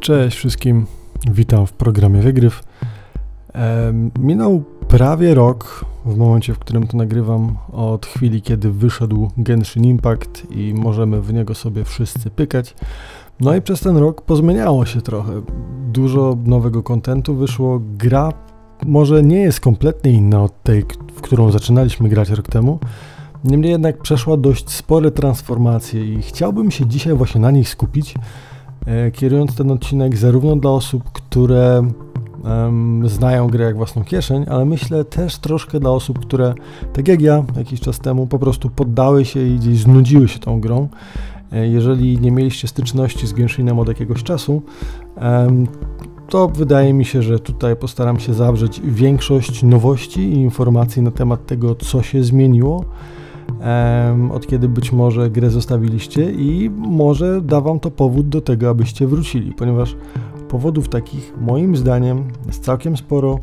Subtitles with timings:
[0.00, 0.86] Cześć wszystkim,
[1.30, 2.62] witam w programie Wygryw.
[4.18, 10.46] Minął prawie rok w momencie, w którym to nagrywam, od chwili, kiedy wyszedł Genshin Impact
[10.50, 12.74] i możemy w niego sobie wszyscy pykać.
[13.40, 15.42] No i przez ten rok pozmieniało się trochę.
[15.92, 17.80] Dużo nowego kontentu wyszło.
[17.98, 18.32] Gra
[18.86, 22.78] może nie jest kompletnie inna od tej, w którą zaczynaliśmy grać rok temu.
[23.44, 28.14] Niemniej jednak przeszła dość spore transformacje i chciałbym się dzisiaj właśnie na nich skupić
[29.12, 31.90] kierując ten odcinek zarówno dla osób, które
[33.04, 36.54] znają grę jak własną kieszeń, ale myślę też troszkę dla osób, które
[36.92, 40.60] tak jak ja jakiś czas temu po prostu poddały się i gdzieś znudziły się tą
[40.60, 40.88] grą.
[41.52, 44.62] E, jeżeli nie mieliście styczności z Genshinem od jakiegoś czasu,
[46.28, 51.46] to wydaje mi się, że tutaj postaram się zawrzeć większość nowości i informacji na temat
[51.46, 52.84] tego, co się zmieniło
[54.32, 59.06] od kiedy być może grę zostawiliście i może da wam to powód do tego, abyście
[59.06, 59.96] wrócili, ponieważ
[60.48, 63.38] powodów takich moim zdaniem jest całkiem sporo,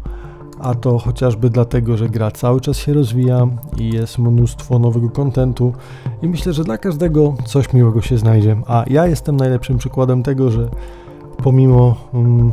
[0.59, 3.47] a to chociażby dlatego, że gra cały czas się rozwija
[3.78, 5.73] i jest mnóstwo nowego kontentu
[6.22, 10.52] i myślę, że dla każdego coś miłego się znajdzie, a ja jestem najlepszym przykładem tego,
[10.52, 10.69] że
[11.44, 12.52] pomimo um,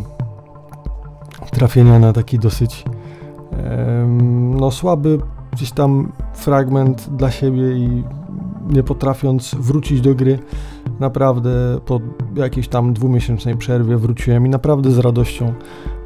[1.50, 2.84] trafienia na taki dosyć
[4.60, 5.18] no słaby
[5.54, 8.04] gdzieś tam fragment dla siebie i
[8.70, 10.38] nie potrafiąc wrócić do gry,
[11.00, 11.50] naprawdę
[11.86, 12.00] po
[12.34, 15.52] jakiejś tam dwumiesięcznej przerwie wróciłem i naprawdę z radością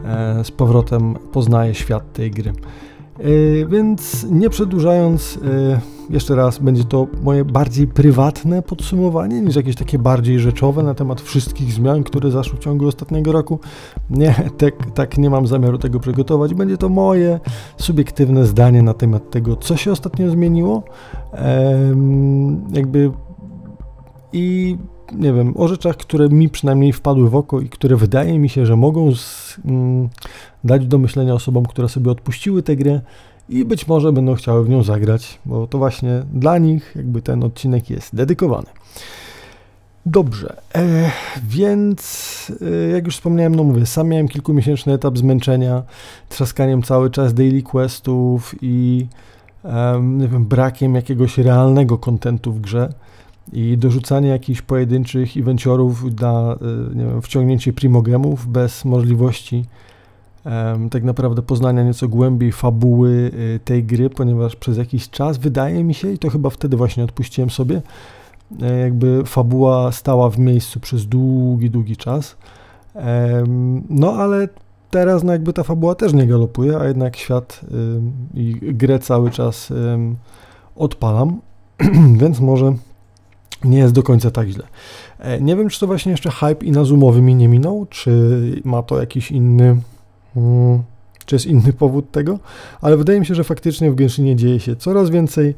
[0.04, 2.52] e, z powrotem poznaję świat tej gry.
[2.52, 9.76] E, więc nie przedłużając, e, jeszcze raz będzie to moje bardziej prywatne podsumowanie niż jakieś
[9.76, 13.58] takie bardziej rzeczowe na temat wszystkich zmian, które zaszły w ciągu ostatniego roku.
[14.10, 16.54] Nie, tak, tak nie mam zamiaru tego przygotować.
[16.54, 17.40] Będzie to moje
[17.76, 20.82] subiektywne zdanie na temat tego, co się ostatnio zmieniło.
[22.72, 23.10] jakby
[24.32, 24.78] i
[25.12, 28.66] nie wiem, o rzeczach, które mi przynajmniej wpadły w oko i które wydaje mi się,
[28.66, 30.08] że mogą z, mm,
[30.64, 33.00] dać do myślenia osobom, które sobie odpuściły tę grę
[33.48, 37.44] i być może będą chciały w nią zagrać, bo to właśnie dla nich jakby ten
[37.44, 38.66] odcinek jest dedykowany.
[40.06, 41.10] Dobrze, e,
[41.48, 45.82] więc e, jak już wspomniałem, no mówię, sam miałem kilkumiesięczny etap zmęczenia,
[46.28, 49.06] traskaniem cały czas daily questów i
[49.64, 52.92] e, nie wiem, brakiem jakiegoś realnego kontentu w grze
[53.52, 59.64] i dorzucanie jakichś pojedynczych evenciorów na e, nie wiem, wciągnięcie primogemów bez możliwości
[60.90, 65.94] tak naprawdę poznania nieco głębiej fabuły y, tej gry, ponieważ przez jakiś czas wydaje mi
[65.94, 67.82] się, i to chyba wtedy właśnie odpuściłem sobie,
[68.62, 72.36] e, jakby fabuła stała w miejscu przez długi, długi czas.
[73.90, 74.48] No ale
[74.90, 77.60] teraz no jakby ta fabuła też nie galopuje, a jednak świat
[78.34, 79.72] i grę cały czas
[80.76, 81.40] odpalam,
[82.20, 82.74] więc może
[83.64, 84.64] nie jest do końca tak źle.
[85.18, 88.12] E, nie wiem, czy to właśnie jeszcze hype i nazumowy mi nie minął, czy
[88.64, 89.76] ma to jakiś inny
[90.34, 90.82] Hmm,
[91.26, 92.38] czy jest inny powód tego?
[92.80, 95.54] Ale wydaje mi się, że faktycznie w Genshinie dzieje się coraz więcej,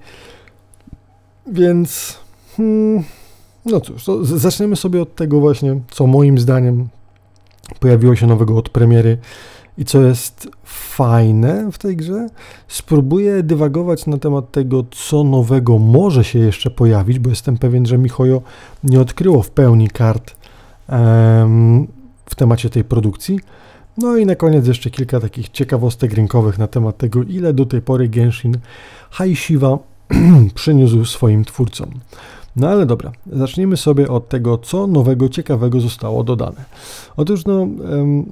[1.47, 2.19] więc
[2.57, 3.05] hmm,
[3.67, 6.89] no cóż, zaczniemy sobie od tego właśnie, co moim zdaniem
[7.81, 9.19] pojawiło się nowego od premiery
[9.79, 12.29] i co jest fajne w tej grze.
[12.69, 17.99] Spróbuję dywagować na temat tego, co nowego może się jeszcze pojawić, bo jestem pewien, że
[17.99, 18.43] Michojo
[18.85, 20.35] nie odkryło w pełni kart
[20.89, 21.87] um,
[22.27, 23.41] w temacie tej produkcji.
[24.01, 27.83] No i na koniec jeszcze kilka takich ciekawostek rynkowych na temat tego, ile do tej
[27.83, 28.59] pory Genshin
[29.11, 29.79] High Shiva
[30.55, 31.91] przyniósł swoim twórcom.
[32.57, 36.65] No ale dobra, zacznijmy sobie od tego, co nowego, ciekawego zostało dodane.
[37.17, 37.67] Otóż no,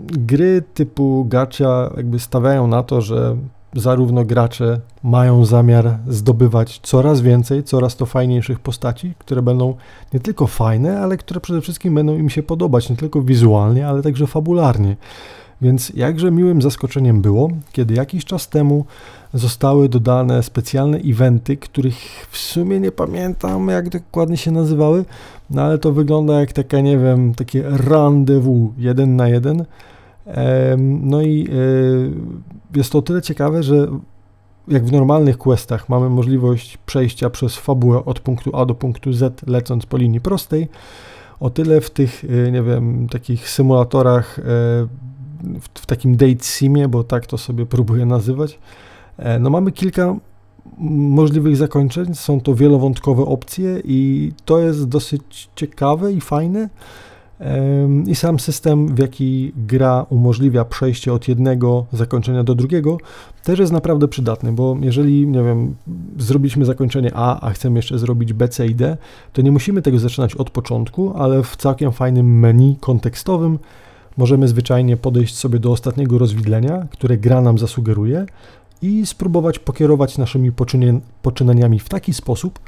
[0.07, 3.37] gry typu gacha jakby stawiają na to, że
[3.75, 9.75] zarówno gracze mają zamiar zdobywać coraz więcej, coraz to fajniejszych postaci, które będą
[10.13, 14.03] nie tylko fajne, ale które przede wszystkim będą im się podobać, nie tylko wizualnie, ale
[14.03, 14.97] także fabularnie.
[15.63, 18.85] Więc jakże miłym zaskoczeniem było, kiedy jakiś czas temu
[19.35, 25.05] zostały dodane specjalne eventy, których w sumie nie pamiętam jak dokładnie się nazywały,
[25.51, 29.65] no ale to wygląda jak taka, nie wiem, takie rendezvous jeden na jeden.
[30.79, 33.89] No i e, jest to o tyle ciekawe, że
[34.69, 39.47] jak w normalnych questach mamy możliwość przejścia przez fabułę od punktu A do punktu Z
[39.47, 40.69] lecąc po linii prostej,
[41.41, 44.43] o tyle w tych, e, nie wiem, takich symulatorach e,
[45.61, 48.59] w, w takim date simie, bo tak to sobie próbuję nazywać,
[49.17, 50.17] e, no mamy kilka
[50.79, 56.69] możliwych zakończeń, są to wielowątkowe opcje i to jest dosyć ciekawe i fajne.
[58.07, 62.99] I sam system, w jaki gra umożliwia przejście od jednego zakończenia do drugiego,
[63.45, 65.75] też jest naprawdę przydatny, bo jeżeli, nie wiem,
[66.19, 68.97] zrobiliśmy zakończenie A, a chcemy jeszcze zrobić B, C i D,
[69.33, 73.59] to nie musimy tego zaczynać od początku, ale w całkiem fajnym menu kontekstowym
[74.19, 78.27] możemy zwyczajnie podejść sobie do ostatniego rozwidlenia, które gra nam zasugeruje
[78.83, 80.53] i spróbować pokierować naszymi
[81.23, 82.59] poczynaniami w taki sposób,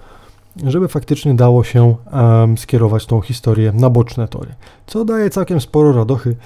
[0.66, 4.54] żeby faktycznie dało się um, skierować tą historię na boczne tory,
[4.86, 6.36] co daje całkiem sporo radochy,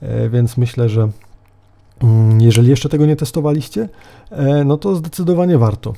[0.00, 1.08] e, więc myślę, że
[2.02, 3.88] mm, jeżeli jeszcze tego nie testowaliście,
[4.30, 5.92] e, no to zdecydowanie warto.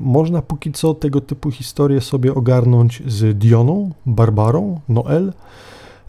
[0.00, 5.32] Można póki co tego typu historie sobie ogarnąć z Dioną, Barbarą, Noel,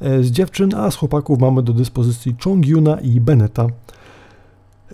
[0.02, 3.68] z dziewczyn, a z chłopaków mamy do dyspozycji Chongyuna i Beneta.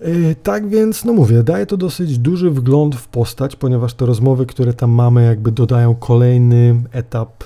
[0.01, 4.45] Yy, tak więc, no mówię, daje to dosyć duży wgląd w postać, ponieważ te rozmowy,
[4.45, 7.43] które tam mamy, jakby dodają kolejny etap,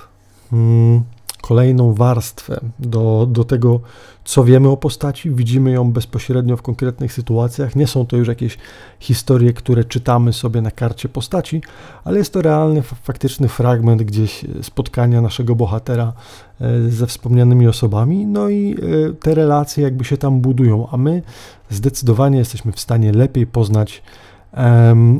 [0.50, 1.02] hmm,
[1.48, 3.80] kolejną warstwę do, do tego,
[4.24, 5.30] co wiemy o postaci.
[5.30, 7.76] Widzimy ją bezpośrednio w konkretnych sytuacjach.
[7.76, 8.58] Nie są to już jakieś
[8.98, 11.62] historie, które czytamy sobie na karcie postaci,
[12.04, 16.12] ale jest to realny, faktyczny fragment gdzieś spotkania naszego bohatera
[16.60, 18.26] e, ze wspomnianymi osobami.
[18.26, 21.22] No i e, te relacje jakby się tam budują, a my
[21.70, 24.02] zdecydowanie jesteśmy w stanie lepiej poznać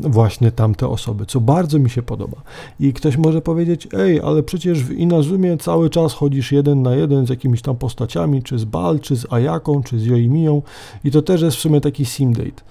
[0.00, 2.36] właśnie tamte osoby, co bardzo mi się podoba.
[2.80, 7.26] I ktoś może powiedzieć, ej, ale przecież w Inazumie cały czas chodzisz jeden na jeden
[7.26, 10.62] z jakimiś tam postaciami, czy z Bal, czy z Ayaką, czy z Joimią
[11.04, 12.62] i to też jest w sumie taki simdate.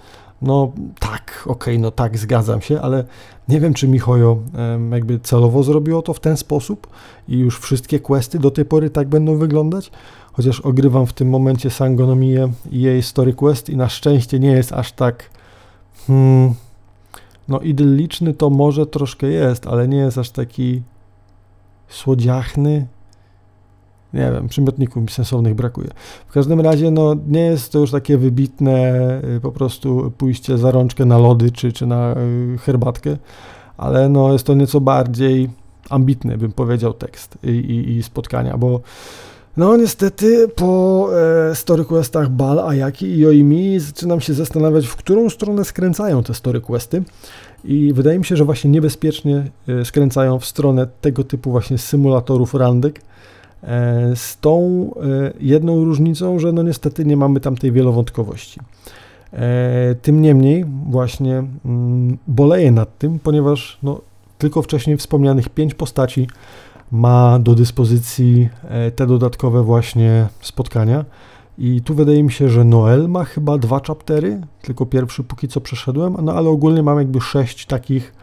[0.42, 3.04] No tak, okej, okay, no tak, zgadzam się, ale
[3.48, 4.38] nie wiem, czy Mihojo
[4.90, 6.86] jakby celowo zrobiło to w ten sposób
[7.28, 9.90] i już wszystkie questy do tej pory tak będą wyglądać,
[10.32, 14.72] chociaż ogrywam w tym momencie Sangonomię i jej story quest i na szczęście nie jest
[14.72, 15.30] aż tak
[16.06, 16.54] Hmm,
[17.48, 20.82] no idylliczny to może troszkę jest, ale nie jest aż taki
[21.88, 22.86] słodziachny.
[24.14, 25.88] Nie wiem, przymiotników mi sensownych brakuje.
[26.26, 30.70] W każdym razie, no, nie jest to już takie wybitne y, po prostu pójście za
[30.70, 32.14] rączkę na lody czy, czy na
[32.54, 33.16] y, herbatkę,
[33.76, 35.50] ale no, jest to nieco bardziej
[35.90, 38.80] ambitny, bym powiedział, tekst i, i, i spotkania, bo
[39.56, 41.08] no niestety po
[41.50, 46.34] e, story questach Bal, Ayaki i Yoimi zaczynam się zastanawiać, w którą stronę skręcają te
[46.34, 47.02] story questy
[47.64, 52.54] i wydaje mi się, że właśnie niebezpiecznie e, skręcają w stronę tego typu właśnie symulatorów
[52.54, 53.00] randek
[53.62, 54.60] e, z tą
[54.96, 58.60] e, jedną różnicą, że no niestety nie mamy tam tej wielowątkowości.
[59.32, 64.00] E, tym niemniej właśnie mm, boleję nad tym, ponieważ no,
[64.38, 66.28] tylko wcześniej wspomnianych pięć postaci
[66.92, 71.04] ma do dyspozycji e, te dodatkowe właśnie spotkania.
[71.58, 75.60] I tu wydaje mi się, że Noel ma chyba dwa chaptery, tylko pierwszy póki co
[75.60, 78.14] przeszedłem, no ale ogólnie mam jakby sześć takich,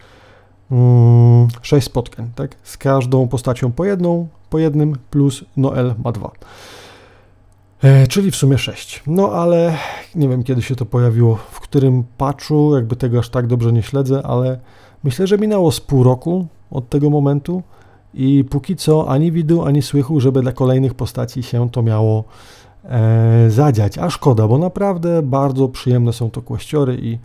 [0.71, 2.55] mm, sześć spotkań, tak?
[2.63, 6.31] Z każdą postacią po jedną, po jednym, plus Noel ma dwa.
[7.83, 9.03] E, czyli w sumie sześć.
[9.07, 9.77] No ale
[10.15, 13.83] nie wiem kiedy się to pojawiło, w którym patchu, jakby tego aż tak dobrze nie
[13.83, 14.59] śledzę, ale
[15.03, 17.63] myślę, że minęło z pół roku od tego momentu
[18.13, 22.23] i póki co ani widu, ani słychu, żeby dla kolejnych postaci się to miało
[22.83, 23.97] e, zadziać.
[23.97, 27.17] A szkoda, bo naprawdę bardzo przyjemne są to kłościory i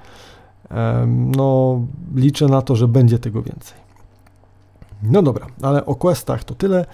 [0.70, 1.06] e,
[1.36, 1.80] no,
[2.14, 3.78] liczę na to, że będzie tego więcej.
[5.02, 6.86] No dobra, ale o questach to tyle.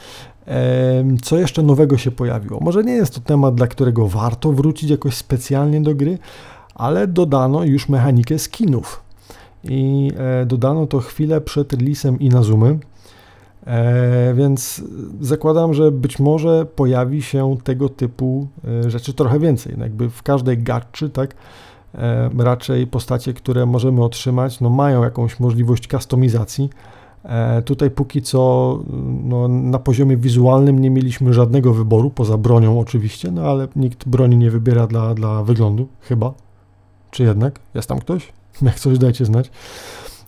[0.47, 2.61] E, co jeszcze nowego się pojawiło?
[2.61, 6.19] Może nie jest to temat, dla którego warto wrócić jakoś specjalnie do gry,
[6.75, 9.03] ale dodano już mechanikę skinów.
[9.65, 12.79] I e, dodano to chwilę przed releasem Inazumy.
[13.67, 14.83] E, więc
[15.21, 19.75] zakładam, że być może pojawi się tego typu e, rzeczy trochę więcej.
[19.79, 21.35] No jakby w każdej gatczy, tak,
[21.95, 26.71] e, raczej postacie, które możemy otrzymać, no mają jakąś możliwość kustomizacji.
[27.65, 28.79] Tutaj póki co
[29.25, 34.37] no, na poziomie wizualnym nie mieliśmy żadnego wyboru, poza bronią oczywiście, no ale nikt broni
[34.37, 36.35] nie wybiera dla, dla wyglądu, chyba.
[37.11, 37.61] Czy jednak?
[37.75, 38.33] Jest tam ktoś?
[38.63, 39.51] Jak coś dajcie znać.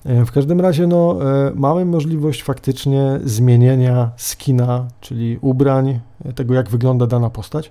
[0.07, 6.55] E, w każdym razie no, e, mamy możliwość faktycznie zmienienia skina, czyli ubrań, e, tego
[6.55, 7.71] jak wygląda dana postać.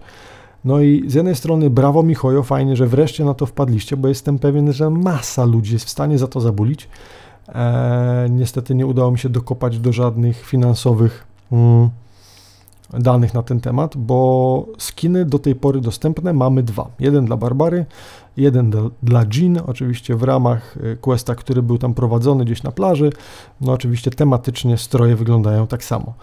[0.65, 4.39] No i z jednej strony brawo Michojo, fajnie, że wreszcie na to wpadliście, bo jestem
[4.39, 6.87] pewien, że masa ludzi jest w stanie za to zabulić.
[7.49, 11.89] E, niestety nie udało mi się dokopać do żadnych finansowych mm,
[12.93, 16.89] danych na ten temat, bo skiny do tej pory dostępne mamy dwa.
[16.99, 17.85] Jeden dla Barbary,
[18.37, 18.71] jeden
[19.03, 23.09] dla Jean, oczywiście w ramach y, questa, który był tam prowadzony gdzieś na plaży.
[23.61, 26.13] No oczywiście tematycznie stroje wyglądają tak samo.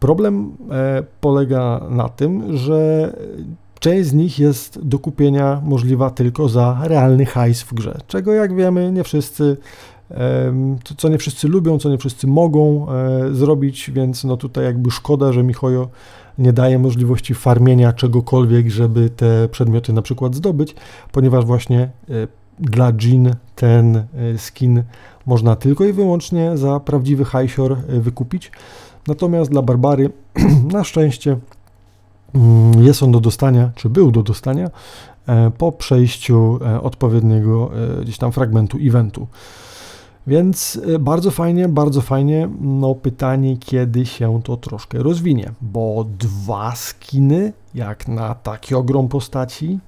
[0.00, 3.12] Problem e, polega na tym, że
[3.80, 8.54] część z nich jest do kupienia możliwa tylko za realny hajs w grze, czego jak
[8.54, 9.56] wiemy nie wszyscy
[10.96, 15.32] co nie wszyscy lubią, co nie wszyscy mogą e, zrobić, więc no tutaj jakby szkoda,
[15.32, 15.88] że Michojo
[16.38, 20.74] nie daje możliwości farmienia czegokolwiek, żeby te przedmioty na przykład zdobyć,
[21.12, 21.88] ponieważ właśnie e,
[22.58, 24.04] dla Jean ten e,
[24.38, 24.82] skin
[25.26, 28.52] można tylko i wyłącznie za prawdziwy hajsior wykupić.
[29.06, 30.10] Natomiast dla Barbary
[30.72, 31.36] na szczęście
[32.34, 34.70] mm, jest on do dostania, czy był do dostania
[35.58, 37.70] po przejściu odpowiedniego
[38.02, 39.26] gdzieś tam fragmentu eventu.
[40.26, 42.48] Więc bardzo fajnie, bardzo fajnie.
[42.60, 49.78] No pytanie, kiedy się to troszkę rozwinie, bo dwa skiny, jak na taki ogrom postaci,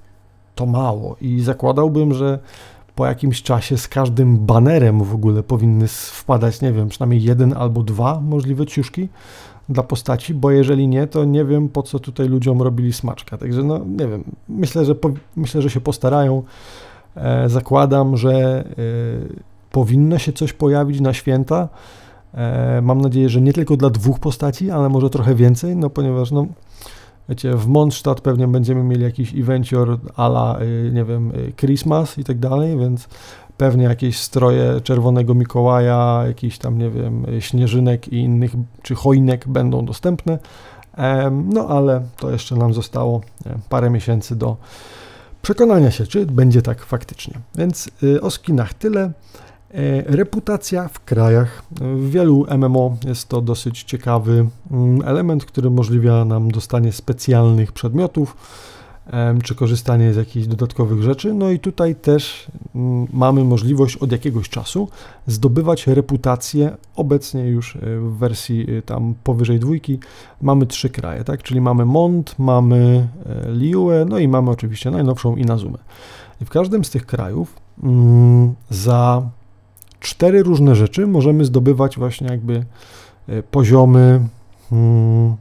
[0.55, 2.39] to mało i zakładałbym, że
[2.95, 7.83] po jakimś czasie z każdym banerem w ogóle powinny wpadać, nie wiem, przynajmniej jeden albo
[7.83, 9.09] dwa możliwe ciuszki
[9.69, 13.37] dla postaci, bo jeżeli nie, to nie wiem po co tutaj ludziom robili smaczka.
[13.37, 16.43] Także no nie wiem, myślę, że, po, myślę, że się postarają.
[17.15, 21.69] E, zakładam, że e, powinno się coś pojawić na święta.
[22.33, 26.31] E, mam nadzieję, że nie tylko dla dwóch postaci, ale może trochę więcej, no ponieważ
[26.31, 26.45] no
[27.29, 32.23] wiecie, w Mondstadt pewnie będziemy mieli jakiś evencior ala, y, nie wiem, y, Christmas i
[32.23, 33.07] tak dalej, więc
[33.57, 38.51] pewnie jakieś stroje Czerwonego Mikołaja, jakiś tam, nie wiem, y, śnieżynek i innych,
[38.81, 40.39] czy choinek będą dostępne,
[41.53, 43.21] no ale to jeszcze nam zostało
[43.69, 44.57] parę miesięcy do
[45.41, 47.33] przekonania się, czy będzie tak faktycznie.
[47.55, 47.89] Więc
[48.21, 49.11] o skinach tyle.
[49.75, 51.63] E, reputacja w krajach.
[51.71, 58.37] W wielu MMO jest to dosyć ciekawy mm, element, który umożliwia nam dostanie specjalnych przedmiotów
[59.43, 61.33] czy korzystanie z jakichś dodatkowych rzeczy.
[61.33, 64.87] No i tutaj też mm, mamy możliwość od jakiegoś czasu
[65.27, 66.77] zdobywać reputację.
[66.95, 69.99] Obecnie już e, w wersji e, tam powyżej dwójki
[70.41, 71.43] mamy trzy kraje, tak?
[71.43, 73.07] Czyli mamy Mont, mamy
[73.47, 75.77] Liue, no i mamy oczywiście najnowszą Inazumę.
[76.41, 79.29] I w każdym z tych krajów mm, za
[79.99, 82.65] cztery różne rzeczy możemy zdobywać właśnie jakby
[83.27, 84.27] e, poziomy,
[84.71, 85.35] mm,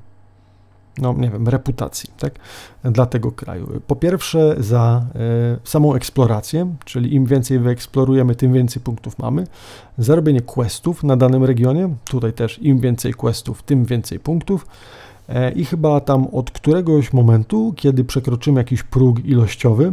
[0.99, 2.35] no nie wiem, reputacji, tak,
[2.85, 3.81] dla tego kraju.
[3.87, 5.19] Po pierwsze za e,
[5.65, 9.47] samą eksplorację, czyli im więcej wyeksplorujemy, tym więcej punktów mamy.
[9.99, 14.67] Za robienie questów na danym regionie, tutaj też im więcej questów, tym więcej punktów.
[15.29, 19.93] E, I chyba tam od któregoś momentu, kiedy przekroczymy jakiś próg ilościowy,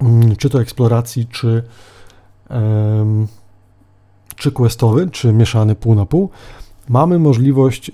[0.00, 1.62] mm, czy to eksploracji, czy
[4.36, 6.30] czy questowy, czy mieszany pół na pół,
[6.88, 7.92] mamy możliwość e,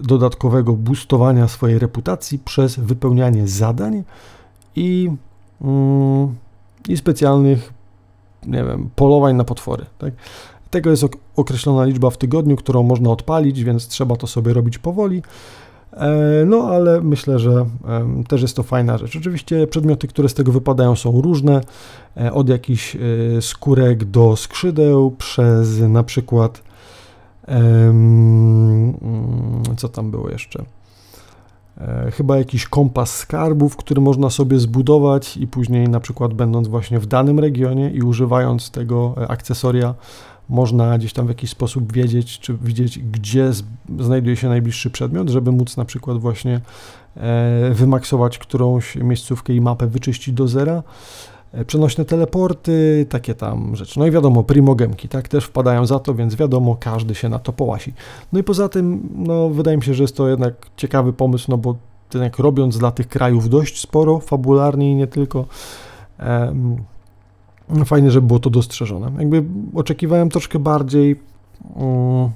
[0.00, 4.04] dodatkowego boostowania swojej reputacji przez wypełnianie zadań
[4.76, 5.10] i,
[5.60, 6.34] mm,
[6.88, 7.72] i specjalnych,
[8.46, 9.86] nie wiem, polowań na potwory.
[9.98, 10.14] Tak?
[10.70, 11.04] Tego jest
[11.36, 15.22] określona liczba w tygodniu, którą można odpalić, więc trzeba to sobie robić powoli.
[15.92, 17.66] E, no, ale myślę, że
[18.28, 19.16] też jest to fajna rzecz.
[19.16, 21.60] Oczywiście przedmioty, które z tego wypadają, są różne,
[22.16, 22.98] e, od jakichś e,
[23.42, 26.62] skórek do skrzydeł, przez na przykład
[27.46, 28.94] mm,
[29.76, 30.64] co tam było jeszcze?
[32.12, 37.06] Chyba jakiś kompas skarbów, który można sobie zbudować i później na przykład będąc właśnie w
[37.06, 39.94] danym regionie i używając tego akcesoria
[40.50, 43.50] można gdzieś tam w jakiś sposób wiedzieć, czy widzieć, gdzie
[43.98, 46.60] znajduje się najbliższy przedmiot, żeby móc na przykład właśnie
[47.16, 50.82] e, wymaksować którąś miejscówkę i mapę wyczyścić do zera.
[51.52, 53.98] E, przenośne teleporty, takie tam rzeczy.
[53.98, 57.52] No i wiadomo, primogemki, tak, też wpadają za to, więc wiadomo, każdy się na to
[57.52, 57.94] połasi.
[58.32, 61.58] No i poza tym, no wydaje mi się, że jest to jednak ciekawy pomysł, no
[61.58, 61.76] bo
[62.14, 65.44] jednak robiąc dla tych krajów dość sporo, fabularnie i nie tylko,
[67.84, 69.10] fajnie, żeby było to dostrzeżone.
[69.18, 71.16] Jakby oczekiwałem troszkę bardziej
[71.74, 72.30] um,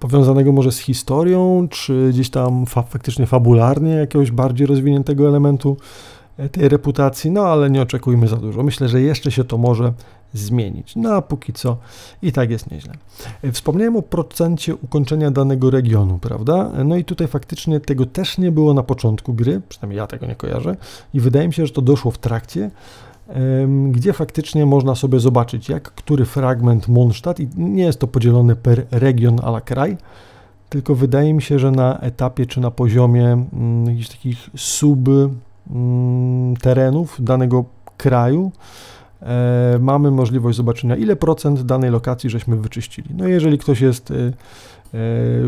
[0.00, 5.76] powiązanego może z historią, czy gdzieś tam fa faktycznie fabularnie jakiegoś bardziej rozwiniętego elementu
[6.36, 8.62] e, tej reputacji, no ale nie oczekujmy za dużo.
[8.62, 9.92] Myślę, że jeszcze się to może
[10.34, 10.96] zmienić.
[10.96, 11.76] No a póki co
[12.22, 12.94] i tak jest nieźle.
[13.42, 16.70] E, wspomniałem o procencie ukończenia danego regionu, prawda?
[16.76, 20.26] E, no i tutaj faktycznie tego też nie było na początku gry, przynajmniej ja tego
[20.26, 20.76] nie kojarzę
[21.14, 22.70] i wydaje mi się, że to doszło w trakcie,
[23.90, 28.86] gdzie faktycznie można sobie zobaczyć, jak który fragment Mondstadt, i nie jest to podzielone per
[28.90, 29.96] region a la kraj,
[30.68, 35.08] tylko wydaje mi się, że na etapie czy na poziomie mm, jakichś takich sub
[35.70, 37.64] mm, terenów danego
[37.96, 38.52] kraju
[39.22, 43.14] e, mamy możliwość zobaczenia, ile procent danej lokacji żeśmy wyczyścili.
[43.14, 44.32] No jeżeli ktoś jest y,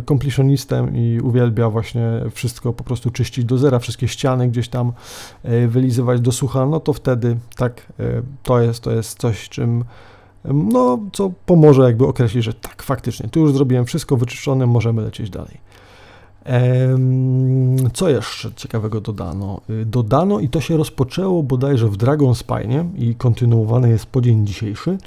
[0.08, 4.92] completionistem i uwielbia właśnie wszystko po prostu czyścić do zera, wszystkie ściany gdzieś tam
[5.42, 8.04] e, wylizywać do sucha, no to wtedy tak, e,
[8.42, 9.84] to jest, to jest coś, czym
[10.44, 15.30] no, co pomoże jakby określić, że tak, faktycznie, tu już zrobiłem wszystko wyczyszczone, możemy lecieć
[15.30, 15.72] dalej.
[17.92, 19.60] Co jeszcze ciekawego dodano?
[19.86, 24.98] Dodano i to się rozpoczęło bodajże w Dragon Spine i kontynuowane jest po dzień dzisiejszy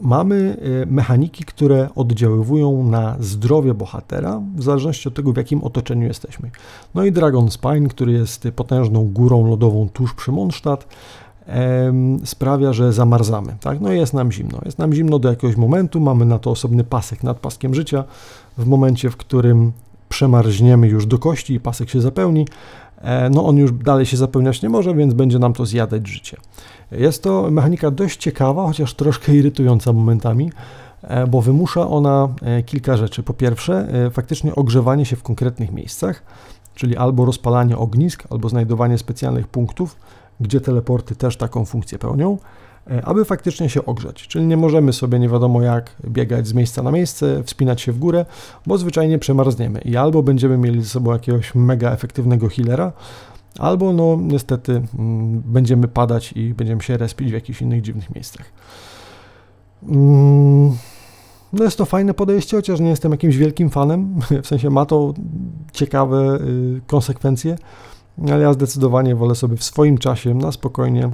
[0.00, 6.06] mamy e, mechaniki, które oddziaływują na zdrowie bohatera w zależności od tego, w jakim otoczeniu
[6.06, 6.50] jesteśmy.
[6.94, 10.86] No i Dragon Spine, który jest potężną górą lodową tuż przy Mondstadt,
[12.24, 13.56] sprawia, że zamarzamy.
[13.60, 13.80] Tak?
[13.80, 14.58] No jest nam zimno.
[14.64, 18.04] Jest nam zimno do jakiegoś momentu, mamy na to osobny pasek nad paskiem życia.
[18.58, 19.72] W momencie, w którym
[20.08, 22.46] przemarzniemy już do kości i pasek się zapełni,
[23.30, 26.36] no on już dalej się zapełniać nie może, więc będzie nam to zjadać życie.
[26.92, 30.52] Jest to mechanika dość ciekawa, chociaż troszkę irytująca momentami,
[31.02, 33.22] e, bo wymusza ona e, kilka rzeczy.
[33.22, 36.22] Po pierwsze, faktycznie ogrzewanie się w konkretnych miejscach,
[36.74, 39.96] czyli albo rozpalanie ognisk, albo znajdowanie specjalnych punktów,
[40.40, 42.38] gdzie teleporty też taką funkcję pełnią.
[42.86, 44.28] E, aby faktycznie się ogrzać.
[44.28, 47.98] Czyli nie możemy sobie nie wiadomo jak biegać z miejsca na miejsce, wspinać się w
[47.98, 48.26] górę,
[48.66, 52.92] bo zwyczajnie przemarzniemy i albo będziemy mieli ze sobą jakiegoś mega efektywnego healera,
[53.58, 58.46] albo no niestety mm, będziemy padać i będziemy się respić w jakichś innych dziwnych miejscach.
[59.88, 60.76] Mm,
[61.52, 65.14] no jest to fajne podejście, chociaż nie jestem jakimś wielkim fanem, w sensie ma to
[65.72, 67.58] ciekawe y, konsekwencje,
[68.32, 71.10] ale ja zdecydowanie wolę sobie w swoim czasie na spokojnie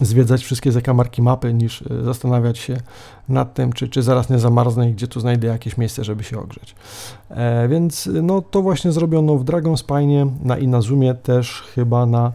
[0.00, 2.76] zwiedzać wszystkie zakamarki mapy, niż e, zastanawiać się
[3.28, 6.38] nad tym, czy, czy zaraz nie zamarznę i gdzie tu znajdę jakieś miejsce, żeby się
[6.38, 6.74] ogrzeć.
[7.30, 12.32] E, więc no, to właśnie zrobiono w Dragonspine, na Inazumie też chyba na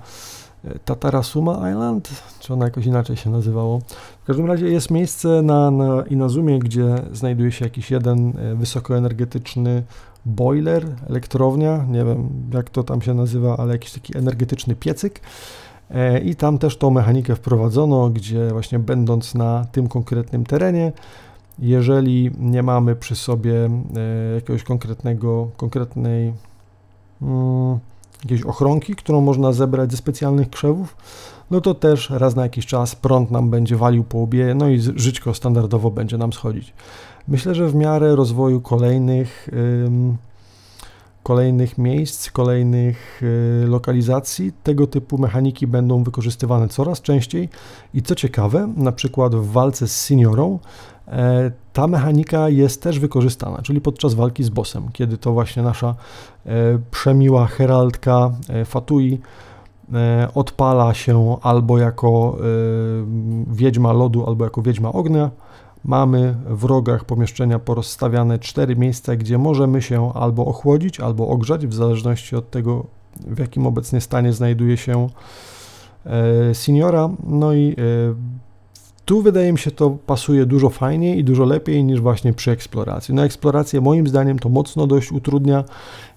[0.66, 3.80] e, Tatarasuma Island, czy ona jakoś inaczej się nazywało.
[4.24, 9.84] W każdym razie jest miejsce na, na Inazumie, gdzie znajduje się jakiś jeden e, wysokoenergetyczny
[10.26, 15.22] boiler, elektrownia, nie wiem jak to tam się nazywa, ale jakiś taki energetyczny piecyk, E,
[16.24, 20.92] I tam też tą mechanikę wprowadzono, gdzie właśnie będąc na tym konkretnym terenie,
[21.60, 26.34] jeżeli nie mamy przy sobie e, jakiegoś konkretnego, konkretnej
[27.22, 27.80] mm,
[28.24, 30.98] jakiejś ochronki, którą można zebrać ze specjalnych krzewów,
[31.52, 34.80] no to też raz na jakiś czas prąd nam będzie walił po łbie, no i
[34.80, 36.74] żyćko standardowo będzie nam schodzić.
[37.28, 39.50] Myślę, że w miarę rozwoju kolejnych
[41.26, 44.52] kolejnych miejsc, kolejnych y, lokalizacji.
[44.64, 47.50] Tego typu mechaniki będą wykorzystywane coraz częściej
[47.94, 50.60] i co ciekawe, na przykład w walce z seniorą
[51.08, 55.96] e, ta mechanika jest też wykorzystana, czyli podczas walki z bossem, kiedy to właśnie nasza
[56.46, 56.52] e,
[56.92, 59.22] przemiła heraldka e, Fatui
[60.36, 62.38] odpala się albo jako
[63.48, 65.30] wiedźma lodu, albo jako wiedźma ognia,
[65.86, 71.74] mamy w rogach pomieszczenia porozstawiane cztery miejsca, gdzie możemy się albo ochłodzić, albo ogrzać, w
[71.74, 72.86] zależności od tego,
[73.28, 75.08] w jakim obecnie stanie znajduje się
[76.06, 77.10] e, seniora.
[77.24, 78.46] No i e,
[79.06, 83.14] tu wydaje mi się to pasuje dużo fajniej i dużo lepiej niż właśnie przy eksploracji.
[83.14, 85.64] No eksplorację moim zdaniem to mocno dość utrudnia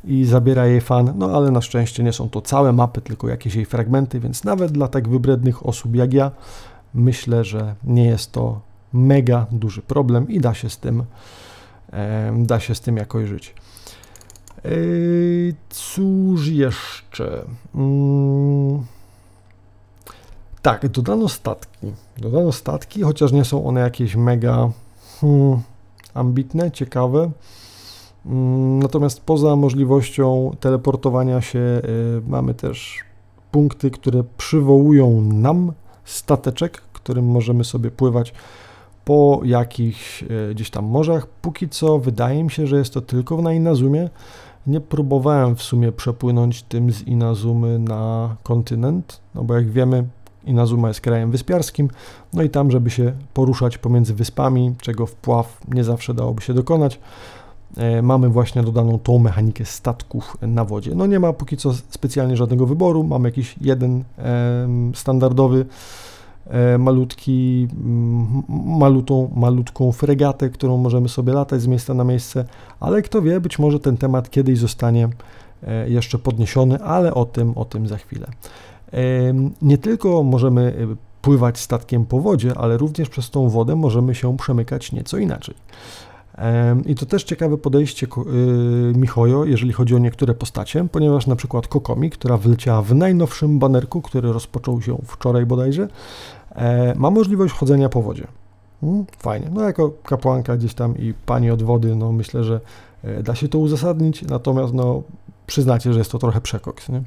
[0.05, 3.55] i zabiera jej fan, no ale na szczęście nie są to całe mapy, tylko jakieś
[3.55, 6.31] jej fragmenty, więc nawet dla tak wybrednych osób jak ja
[6.95, 11.05] myślę, że nie jest to mega duży problem i da się z tym,
[12.37, 13.55] da się z tym jakoś żyć.
[15.71, 17.45] Cóż jeszcze?
[17.75, 18.85] Mm.
[20.63, 21.93] Tak, dodano statki.
[22.17, 24.71] Dodano statki, chociaż nie są one jakieś mega
[25.21, 25.63] hmm,
[26.15, 27.31] ambitne, ciekawe.
[28.27, 31.83] Mm, natomiast poza możliwością teleportowania się y,
[32.27, 32.99] mamy też
[33.51, 35.73] punkty, które przywołują nam
[36.05, 38.33] stateczek, którym możemy sobie pływać
[39.09, 41.27] po jakichś e, gdzieś tam morzach.
[41.27, 44.11] Póki co wydaje mi się, że jest to tylko w Inazumie.
[44.67, 50.05] Nie próbowałem w sumie przepłynąć tym z Inazumy na kontynent, no bo jak wiemy,
[50.45, 51.89] Inazuma jest krajem wyspiarskim,
[52.33, 57.01] no i tam, żeby się poruszać pomiędzy wyspami, czego wpław nie zawsze dałoby się dokonać,
[57.77, 60.95] e, mamy właśnie dodaną tą mechanikę statków na wodzie.
[60.95, 64.05] No nie ma póki co specjalnie żadnego wyboru, mamy jakiś jeden
[64.95, 65.67] standardowy
[66.79, 68.43] malutki, mm,
[68.79, 72.45] malutą, malutką fregatę, którą możemy sobie latać z miejsca na miejsce,
[72.81, 75.09] ale kto wie, być może ten temat kiedyś zostanie
[75.63, 78.27] e, jeszcze podniesiony, ale o tym, o tym za chwilę.
[78.93, 78.99] E,
[79.63, 80.89] nie tylko możemy
[81.23, 85.55] pływać statkiem po wodzie, ale również przez tą wodę możemy się przemykać nieco inaczej.
[86.87, 88.07] I to też ciekawe podejście
[88.95, 94.03] Michojo, jeżeli chodzi o niektóre postacie, ponieważ na przykład Kokomi, która wleciała w najnowszym banerku,
[94.03, 96.38] który rozpoczął się wczoraj bodajże, E,
[96.97, 98.27] ma możliwość chodzenia po wodzie.
[98.81, 99.51] Hmm, fajnie.
[99.53, 102.61] No jako kapłanka gdzieś tam i pani od wody, no myślę, że
[103.05, 105.03] e, da się to uzasadnić, natomiast no
[105.47, 106.89] przyznacie, że jest to trochę przekoks.
[106.89, 107.03] Nie?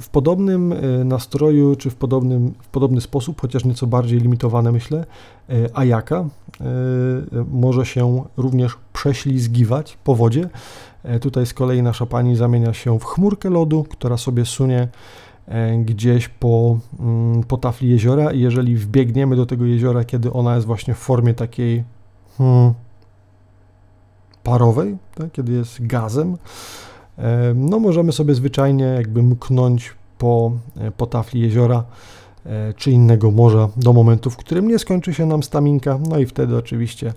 [0.00, 5.06] W podobnym e, nastroju, czy w, podobnym, w podobny sposób, chociaż nieco bardziej limitowane myślę,
[5.74, 6.24] Ajaka
[7.50, 10.48] może się również prześlizgiwać po wodzie.
[11.20, 15.29] Tutaj z kolei nasza pani zamienia się w chmurkę lodu, która sobie sunie E,
[15.84, 18.32] gdzieś po, mm, po tafli jeziora.
[18.32, 21.84] I jeżeli wbiegniemy do tego jeziora, kiedy ona jest właśnie w formie takiej
[22.38, 22.74] hmm,
[24.42, 26.36] parowej, tak, kiedy jest gazem,
[27.18, 31.76] e, no możemy sobie zwyczajnie jakby mknąć po, e, po tafli jeziora.
[31.78, 32.19] e,
[32.76, 36.56] czy innego morza do momentu, w którym nie skończy się nam staminka, no i wtedy
[36.56, 37.12] oczywiście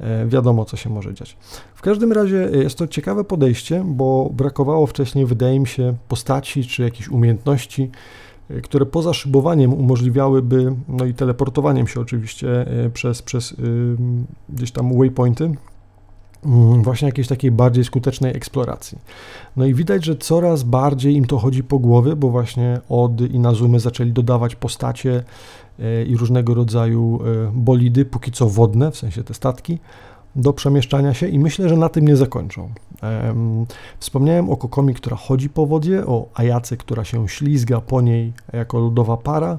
[0.00, 1.36] e, wiadomo, co się może dziać.
[1.74, 6.82] W każdym razie jest to ciekawe podejście, bo brakowało wcześniej, wydaje mi się, postaci czy
[6.82, 7.90] jakichś umiejętności,
[8.62, 13.56] które poza szybowaniem umożliwiałyby, no i teleportowaniem się oczywiście przez, przez
[14.48, 15.52] gdzieś tam waypointy,
[16.82, 18.98] właśnie jakiejś takiej bardziej skutecznej eksploracji.
[19.56, 23.80] No i widać, że coraz bardziej im to chodzi po głowie, bo właśnie od Inazumy
[23.80, 25.22] zaczęli dodawać postacie
[25.78, 29.78] e, i różnego rodzaju e, bolidy, póki co wodne, w sensie te statki,
[30.36, 32.70] do przemieszczania się i myślę, że na tym nie zakończą.
[33.98, 38.78] Wspomniałem o Kokomi, która chodzi po wodzie, o Ajace, która się ślizga po niej jako
[38.78, 39.58] lodowa para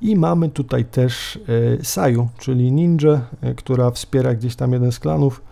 [0.00, 1.38] i mamy tutaj też
[1.80, 3.20] e, Saju, czyli ninja,
[3.56, 5.42] która wspiera gdzieś tam jeden z klanów,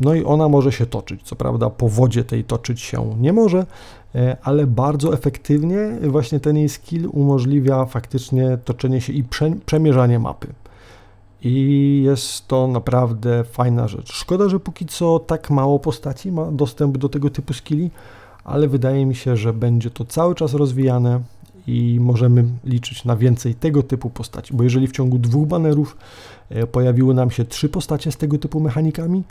[0.00, 1.22] no i ona może się toczyć.
[1.22, 3.66] Co prawda po wodzie tej toczyć się nie może,
[4.14, 9.24] e, ale bardzo efektywnie właśnie ten jej skill umożliwia faktycznie toczenie się i
[9.66, 10.46] przemierzanie mapy.
[11.42, 14.12] I jest to naprawdę fajna rzecz.
[14.12, 17.90] Szkoda, że póki co tak mało postaci ma dostęp do tego typu skilli,
[18.44, 21.20] ale wydaje mi się, że będzie to cały czas rozwijane
[21.66, 25.96] i możemy liczyć na więcej tego typu postaci, bo jeżeli w ciągu dwóch banerów
[26.50, 29.22] e, pojawiły nam się trzy postacie z tego typu mechanikami,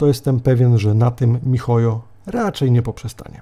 [0.00, 3.40] to jestem pewien, że na tym Michojo raczej nie poprzestanie.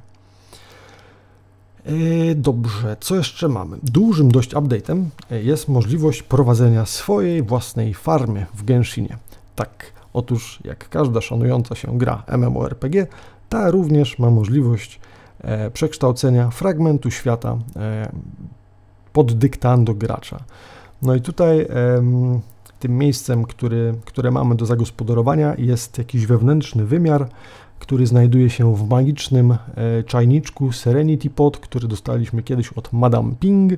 [1.85, 3.77] E, dobrze, co jeszcze mamy?
[3.83, 9.17] Dużym dość update'em e, jest możliwość prowadzenia swojej własnej farmy w Genshinie.
[9.57, 13.07] Tak, otóż jak każda szanująca się gra MMORPG,
[13.49, 15.01] ta również ma możliwość
[15.41, 17.59] e, przekształcenia fragmentu świata
[19.13, 20.39] pod dyktando gracza.
[21.03, 21.67] No i tutaj
[22.79, 27.29] tym miejscem, który, które mamy do zagospodarowania, jest jakiś wewnętrzny wymiar,
[27.79, 29.59] który znajduje się w magicznym e,
[30.03, 33.73] czajniczku Serenity Pot, który dostaliśmy kiedyś od Madame Ping.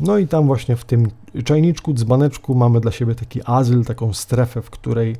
[0.00, 1.08] No i tam właśnie w tym
[1.44, 5.16] czajniczku, dzbaneczku mamy dla siebie taki azyl, taką strefę, w której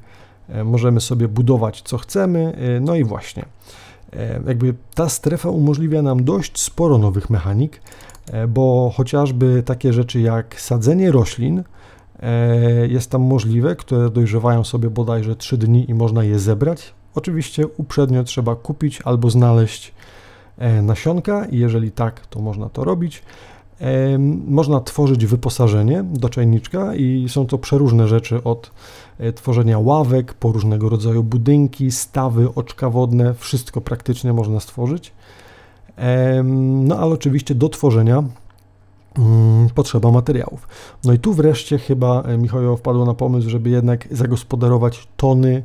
[0.49, 2.57] e, możemy sobie budować co chcemy.
[2.77, 3.45] E, no i właśnie,
[4.47, 7.81] jakby ta strefa umożliwia nam dość sporo nowych mechanik,
[8.49, 11.65] bo chociażby takie rzeczy jak sadzenie roślin,
[12.89, 16.95] jest tam możliwe, które dojrzewają sobie bodajże 3 dni i można je zebrać.
[17.15, 19.95] Oczywiście uprzednio trzeba kupić albo znaleźć
[20.59, 23.23] e, nasionka i jeżeli tak, to można to robić.
[23.81, 28.71] E, można tworzyć wyposażenie do czajniczka i są to przeróżne rzeczy od
[29.35, 35.13] tworzenia ławek, po różnego rodzaju budynki, stawy, oczka wodne, wszystko praktycznie można stworzyć.
[36.85, 38.25] No ale oczywiście do tworzenia
[39.75, 40.69] potrzeba materiałów.
[41.05, 45.63] No i tu wreszcie chyba e, Michał wpadło na pomysł, żeby jednak zagospodarować tony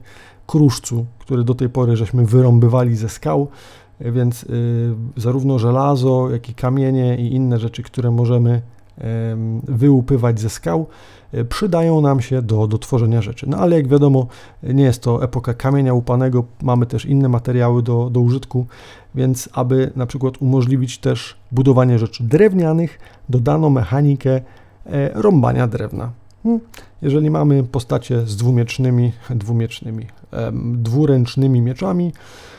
[0.48, 3.48] kruszcu, który do tej pory żeśmy wyrąbywali ze skał,
[4.00, 8.62] e, więc y, zarówno żelazo, jak i kamienie i inne rzeczy, które możemy
[9.63, 10.88] wyłupywać ze skał,
[11.34, 13.49] y, przydają nam się do, do tworzenia rzeczy.
[13.49, 14.27] No ale jak wiadomo,
[14.63, 18.65] nie jest to epoka kamienia łupanego, mamy też inne materiały do, do użytku,
[19.15, 24.41] więc aby na przykład umożliwić też budowanie rzeczy drewnianych, dodano mechanikę e,
[25.13, 26.12] rąbania drewna.
[26.43, 26.62] Hmm.
[27.01, 30.05] Jeżeli mamy postacie z dwumiecznymi, dwumiecznymi,
[30.73, 32.55] dwuręcznymi mieczami, e,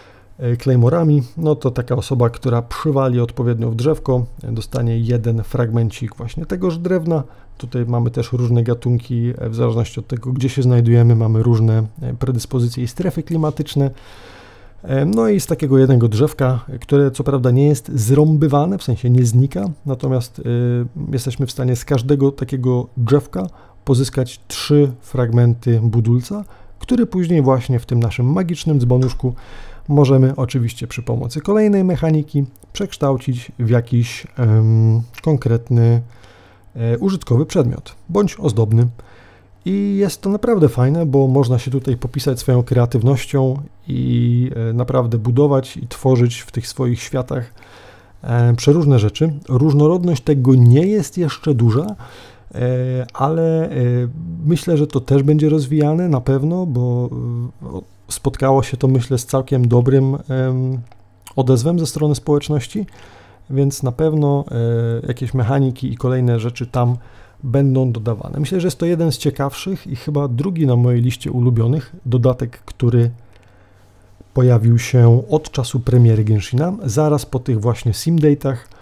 [0.63, 6.79] claymorami, no to taka osoba, która przywali odpowiednio w drzewko, dostanie jeden fragmencik właśnie tegoż
[6.79, 7.23] drewna.
[7.59, 11.87] Tutaj mamy też różne gatunki, e, w zależności od tego, gdzie się znajdujemy, mamy różne
[12.19, 13.91] predyspozycje i strefy klimatyczne.
[15.07, 19.27] No i z takiego jednego drzewka, które co prawda nie jest zrąbywane, w sensie nie
[19.27, 20.43] znika, natomiast
[21.13, 23.47] jesteśmy w stanie z każdego takiego drzewka
[23.85, 26.45] pozyskać trzy fragmenty budulca,
[26.79, 29.35] który później właśnie w tym naszym magicznym dzbanuszku
[29.89, 34.27] możemy oczywiście przy pomocy kolejnej mechaniki przekształcić w jakiś
[35.23, 36.03] konkretny
[36.75, 38.87] e, użytkowy przedmiot bądź ozdobny.
[39.65, 45.19] I jest to naprawdę fajne, bo można się tutaj popisać swoją kreatywnością i e, naprawdę
[45.19, 47.55] budować i tworzyć w tych swoich światach
[48.23, 49.33] e, przeróżne rzeczy.
[49.49, 51.87] Różnorodność tego nie jest jeszcze duża,
[53.13, 53.71] ale
[54.47, 57.11] myślę, że to też będzie rozwijane na pewno, bo
[58.09, 60.17] spotkało się to myślę z całkiem dobrym
[61.37, 62.87] odezwem ze strony społeczności,
[63.51, 64.45] więc na pewno
[65.09, 66.97] jakieś mechaniki i kolejne rzeczy tam
[67.43, 68.41] będą dodawane.
[68.41, 72.59] Myślę, że jest to jeden z ciekawszych i chyba drugi na mojej liście ulubionych dodatek,
[72.59, 73.11] który
[74.35, 78.69] pojawił się od czasu premiery Genshina, zaraz po tych właśnie simdatach.
[78.73, 78.76] E,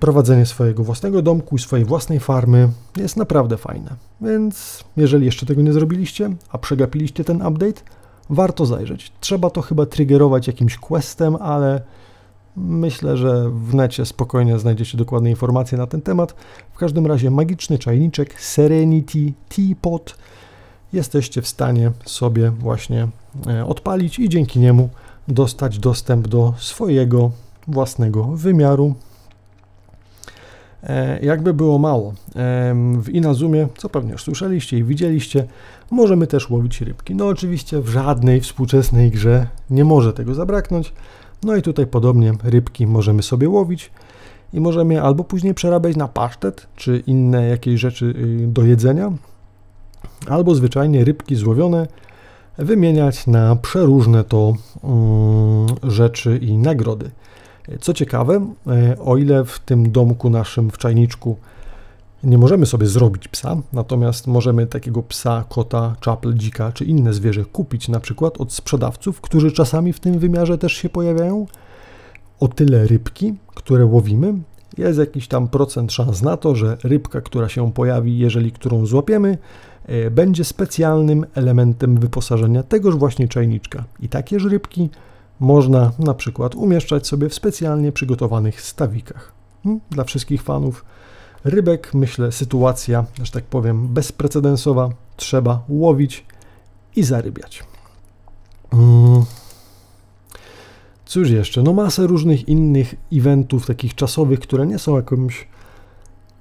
[0.00, 3.90] prowadzenie swojego własnego domku i swojej własnej farmy jest naprawdę fajne.
[4.20, 7.82] Więc jeżeli jeszcze tego nie zrobiliście, a przegapiliście ten update,
[8.30, 9.12] warto zajrzeć.
[9.20, 11.80] Trzeba to chyba triggerować jakimś questem, ale
[12.60, 16.34] Myślę, że w necie spokojnie znajdziecie dokładne informacje na ten temat.
[16.72, 20.18] W każdym razie magiczny czajniczek Serenity Teapot
[20.92, 23.08] jesteście w stanie sobie właśnie
[23.46, 24.88] e, odpalić i dzięki niemu
[25.28, 27.30] dostać dostęp do swojego
[27.68, 28.94] własnego wymiaru.
[30.82, 32.14] E, jakby było mało,
[33.00, 35.46] w Inazumie, co pewnie już słyszeliście i widzieliście,
[35.90, 37.14] możemy też łowić rybki.
[37.14, 40.92] No oczywiście w żadnej współczesnej grze nie może tego zabraknąć.
[41.42, 43.90] No i tutaj podobnie rybki możemy sobie łowić
[44.52, 49.12] i możemy albo później przerabiać na pasztet, czy inne jakieś rzeczy y, do jedzenia,
[50.28, 51.86] albo zwyczajnie rybki złowione
[52.58, 57.10] wymieniać na przeróżne to um, rzeczy i nagrody.
[57.80, 61.36] Co ciekawe, e, o ile w tym domku naszym w czajniczku
[62.24, 67.44] nie możemy sobie zrobić psa, natomiast możemy takiego psa, kota, czapel, dzika czy inne zwierzę
[67.44, 71.46] kupić na przykład od sprzedawców, którzy czasami w tym wymiarze też się pojawiają.
[72.40, 74.34] O tyle rybki, które łowimy,
[74.78, 79.38] jest jakiś tam procent szans na to, że rybka, która się pojawi, jeżeli którą złapiemy,
[79.86, 83.84] e, będzie specjalnym elementem wyposażenia tegoż właśnie czajniczka.
[84.00, 84.88] I takież rybki
[85.40, 89.32] można na przykład umieszczać sobie w specjalnie przygotowanych stawikach.
[89.64, 89.80] Hmm?
[89.90, 90.84] Dla wszystkich fanów
[91.44, 94.90] rybek, myślę, sytuacja, że tak powiem, bezprecedensowa.
[95.16, 96.24] Trzeba łowić
[96.96, 97.64] i zarybiać.
[98.70, 99.24] Hmm.
[101.06, 101.62] Cóż jeszcze?
[101.62, 105.48] No masę różnych innych eventów takich czasowych, które nie są jakąś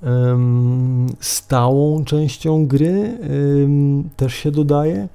[0.03, 3.19] um, stałą częścią gry,
[3.59, 5.07] um, też się dodaje.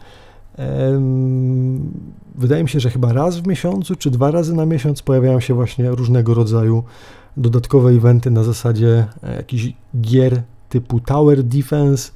[2.35, 5.55] Wydaje mi się, że chyba raz w miesiącu, czy dwa razy na miesiąc pojawiają się
[5.55, 6.85] właśnie różnego rodzaju
[7.37, 12.13] dodatkowe eventy na zasadzie e, jakichś gier typu Tower Defense,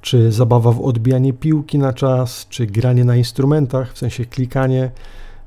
[0.00, 4.90] czy zabawa w odbijanie piłki na czas, czy granie na instrumentach, w sensie klikanie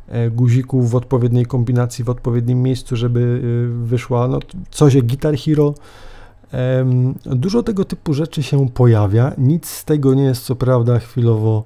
[0.08, 4.40] e, guzików w odpowiedniej kombinacji, w odpowiednim miejscu, żeby e, wyszła no,
[4.72, 5.74] coś jak Guitar Hero.
[7.26, 9.32] Dużo tego typu rzeczy się pojawia.
[9.38, 11.64] Nic z tego nie jest co prawda chwilowo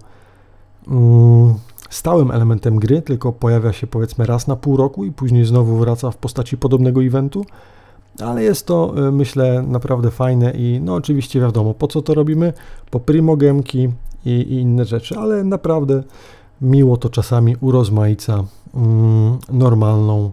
[1.89, 6.11] stałym elementem gry, tylko pojawia się powiedzmy raz na pół roku i później znowu wraca
[6.11, 7.45] w postaci podobnego eventu.
[8.19, 12.53] Ale jest to, e, myślę, naprawdę fajne i no oczywiście wiadomo, po co to robimy?
[12.89, 13.89] Po primogemki
[14.25, 16.03] i, i inne rzeczy, ale naprawdę
[16.61, 18.43] miło to czasami urozmaica
[18.75, 20.31] mm, normalną,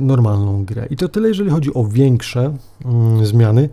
[0.00, 0.86] normalną grę.
[0.90, 3.68] I to tyle, jeżeli chodzi o większe mm, zmiany.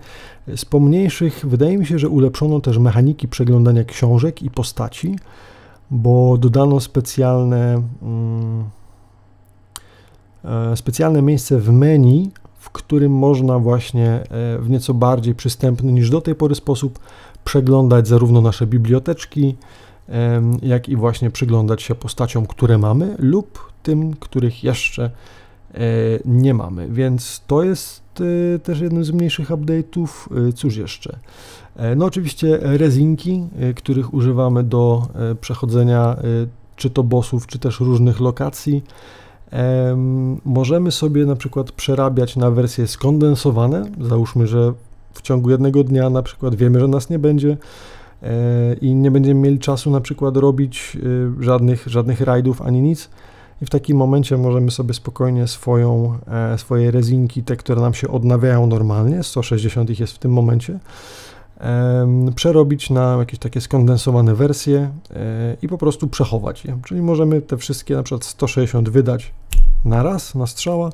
[0.55, 5.15] Z pomniejszych wydaje mi się, że ulepszono też mechaniki przeglądania książek i postaci
[5.91, 8.69] bo dodano specjalne, mm,
[10.45, 14.23] e, specjalne miejsce w menu, w którym można właśnie e,
[14.59, 16.99] w nieco bardziej przystępny niż do tej pory sposób
[17.43, 19.55] przeglądać zarówno nasze biblioteczki,
[20.61, 25.11] jak i właśnie przyglądać się postaciom, które mamy lub tym, których jeszcze e,
[26.25, 26.87] nie mamy.
[26.89, 28.01] Więc to jest
[28.63, 30.07] też jednym z mniejszych update'ów.
[30.53, 31.19] Cóż jeszcze?
[31.79, 36.17] E, no oczywiście rezinki, e, których używamy do e, przechodzenia
[36.75, 38.83] czy to bossów, czy też różnych lokacji.
[40.45, 43.85] Możemy sobie na przykład przerabiać na wersje skondensowane.
[44.01, 44.73] Załóżmy, że
[45.13, 47.57] w ciągu jednego dnia na przykład wiemy, że nas nie będzie
[48.81, 50.97] i nie będziemy mieli czasu na przykład robić
[51.39, 53.09] żadnych, żadnych rajdów ani nic.
[53.61, 56.19] I w takim momencie możemy sobie spokojnie swoją,
[56.57, 60.79] swoje rezinki, te, które nam się odnawiają normalnie, 160 ich jest w tym momencie,
[62.35, 66.79] przerobić na jakieś takie skondensowane wersje e, i po prostu przechować je.
[66.85, 69.33] Czyli możemy te wszystkie na przykład 160 wydać
[69.85, 70.89] na raz, na strzała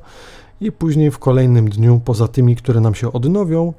[0.60, 3.72] i później w kolejnym dniu, poza tymi, które nam się odnowią, e,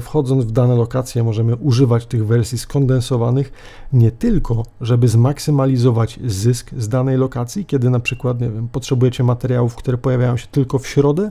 [0.00, 3.52] wchodząc w dane lokacje, możemy używać tych wersji skondensowanych
[3.92, 9.74] nie tylko, żeby zmaksymalizować zysk z danej lokacji, kiedy na przykład, nie wiem, potrzebujecie materiałów,
[9.76, 11.28] które pojawiają się tylko w środę,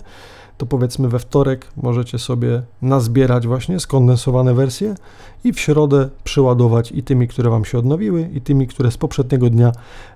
[0.57, 4.95] to powiedzmy we wtorek możecie sobie nazbierać właśnie skondensowane wersje
[5.43, 9.49] i w środę przyładować i tymi, które Wam się odnowiły, i tymi, które z poprzedniego
[9.49, 9.71] dnia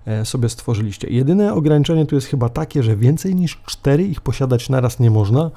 [0.05, 1.07] e, sobie stworzyliście.
[1.09, 5.51] Jedyne ograniczenie tu jest chyba takie, że więcej niż cztery ich posiadać naraz nie można,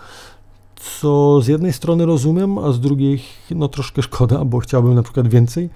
[0.83, 5.29] co z jednej strony rozumiem, a z drugiej no troszkę szkoda, bo chciałbym na przykład
[5.29, 5.71] więcej.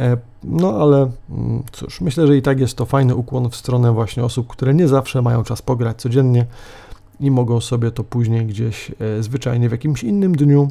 [0.00, 3.92] E, no ale mm, cóż, myślę, że i tak jest to fajny ukłon w stronę
[3.92, 6.46] właśnie osób, które nie zawsze mają czas pograć codziennie
[7.20, 10.70] i mogą sobie to później gdzieś e, zwyczajnie w jakimś innym dniu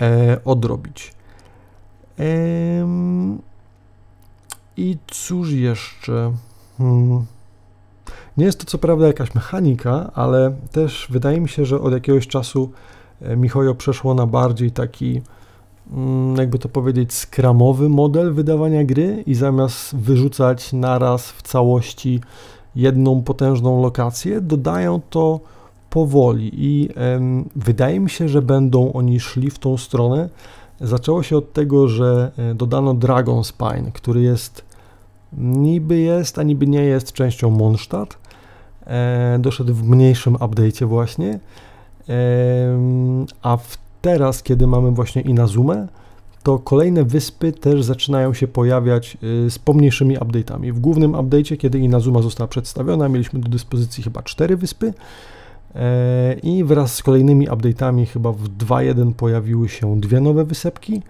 [0.00, 1.14] e, odrobić.
[4.76, 6.32] I cóż jeszcze?
[6.78, 7.26] Hmm.
[8.36, 12.28] Nie jest to co prawda jakaś mechanika, ale też wydaje mi się, że od jakiegoś
[12.28, 12.70] czasu
[13.22, 15.22] e, Michojo przeszło na bardziej taki,
[15.92, 22.20] mm, jakby to powiedzieć, skramowy model wydawania gry i zamiast wyrzucać naraz w całości
[22.76, 25.40] jedną potężną lokację, dodają to
[25.90, 26.88] powoli i
[27.56, 30.28] wydaje mi się, że będą oni szli w tą stronę.
[30.80, 34.64] Zaczęło się od tego, że e, dodano Dragon Spine, który jest
[35.38, 38.23] niby jest, a niby nie jest częścią Mondstadt.
[38.86, 41.38] E, doszedł w mniejszym update'cie właśnie.
[43.42, 45.86] a w teraz, kiedy mamy właśnie Inazumę,
[46.44, 49.16] to kolejne wyspy też zaczynają się pojawiać
[49.46, 50.72] y, z pomniejszymi update'ami.
[50.72, 54.94] W głównym update'cie, kiedy Inazuma została przedstawiona, mieliśmy do dyspozycji chyba cztery wyspy
[55.74, 61.02] e, i wraz z kolejnymi update'ami chyba w 2.1 pojawiły się dwie nowe wysepki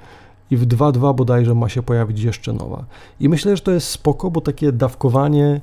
[0.51, 2.85] i w 2.2 bodajże ma się pojawić jeszcze nowa.
[3.21, 5.61] I myślę, że to jest spoko, bo takie dawkowanie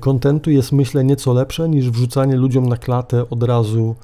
[0.00, 3.94] kontentu jest myślę nieco lepsze niż wrzucanie ludziom na klatę od razu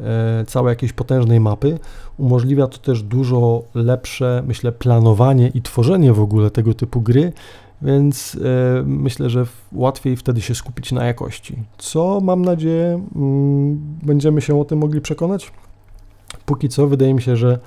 [0.00, 1.78] E, całej jakiejś potężnej mapy.
[2.18, 7.32] Umożliwia to też dużo lepsze, myślę, planowanie i tworzenie w ogóle tego typu gry,
[7.82, 11.56] więc e, myślę, że łatwiej wtedy się skupić na jakości.
[11.78, 15.52] Co mam nadzieję, mm, będziemy się o tym mogli przekonać.
[16.46, 17.58] Póki co, wydaje mi się, że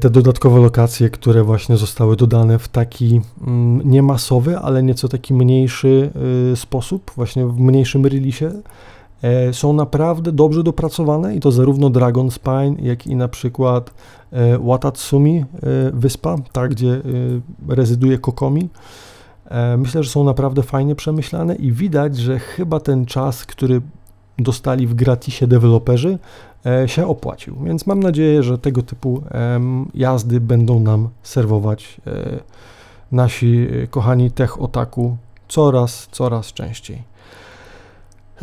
[0.00, 5.34] te dodatkowe lokacje, które właśnie zostały dodane w taki mm, nie masowy, ale nieco taki
[5.34, 6.10] mniejszy
[6.54, 8.52] sposób, właśnie w mniejszym releasie,
[9.22, 13.94] E, są naprawdę dobrze dopracowane i to zarówno Dragon Spine, jak i na przykład
[14.32, 15.44] e, Watatsumi e,
[15.92, 17.00] wyspa, tak, gdzie
[17.68, 18.68] rezyduje Kokomi.
[19.78, 23.80] Myślę, że są naprawdę fajnie przemyślane i widać, że chyba ten czas, który
[24.38, 26.18] dostali w gratisie deweloperzy,
[26.86, 27.56] się opłacił.
[27.64, 29.22] Więc mam nadzieję, że tego typu
[29.94, 32.00] jazdy będą nam serwować
[33.12, 35.16] nasi kochani tech otaku
[35.48, 37.02] coraz, coraz częściej.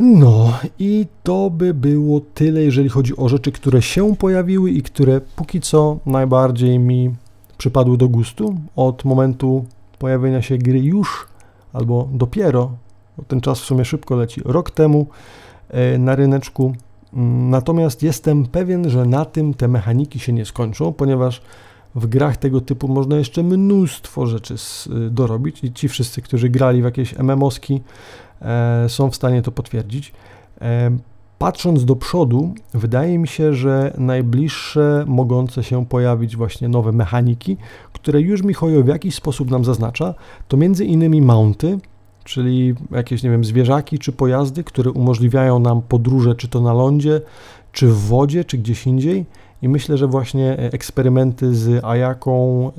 [0.00, 5.20] No i to by było tyle, jeżeli chodzi o rzeczy, które się pojawiły i które
[5.20, 7.14] póki co najbardziej mi
[7.58, 8.56] przypadły do gustu.
[8.76, 9.64] Od momentu
[9.98, 11.26] pojawienia się gry już
[11.72, 12.70] albo dopiero,
[13.28, 15.06] ten czas w sumie szybko leci, rok temu e,
[15.98, 16.74] na ryneczku.
[17.14, 21.42] Mm, natomiast jestem pewien, że na tym te mechaniki się nie skończą, ponieważ
[21.94, 24.54] w grach tego typu można jeszcze mnóstwo rzeczy
[25.10, 27.80] dorobić i ci wszyscy, którzy grali w jakieś MMOski,
[28.44, 30.12] E, są w stanie to potwierdzić.
[30.60, 30.90] E,
[31.38, 37.56] patrząc do przodu, wydaje mi się, że najbliższe mogące się pojawić właśnie nowe mechaniki,
[37.92, 40.14] które już Michojo w jakiś sposób nam zaznacza,
[40.48, 41.78] to między innymi mounty,
[42.24, 47.20] czyli jakieś, nie wiem, zwierzaki czy pojazdy, które umożliwiają nam podróże czy to na lądzie,
[47.72, 49.26] czy w wodzie, czy gdzieś indziej.
[49.62, 52.70] I myślę, że właśnie eksperymenty z Ayaką,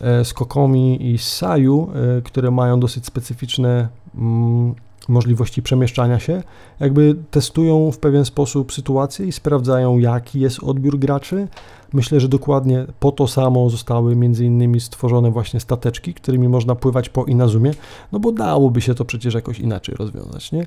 [0.00, 1.88] e, z Kokomi i z Saju,
[2.24, 4.74] które mają dosyć specyficzne Mm,
[5.08, 6.42] możliwości przemieszczania się,
[6.80, 11.48] jakby testują w pewien sposób sytuację i sprawdzają, jaki jest odbiór graczy.
[11.92, 17.08] Myślę, że dokładnie po to samo zostały między innymi stworzone właśnie stateczki, którymi można pływać
[17.08, 17.70] po Inazumie,
[18.12, 20.66] no bo dałoby się to przecież jakoś inaczej rozwiązać, nie?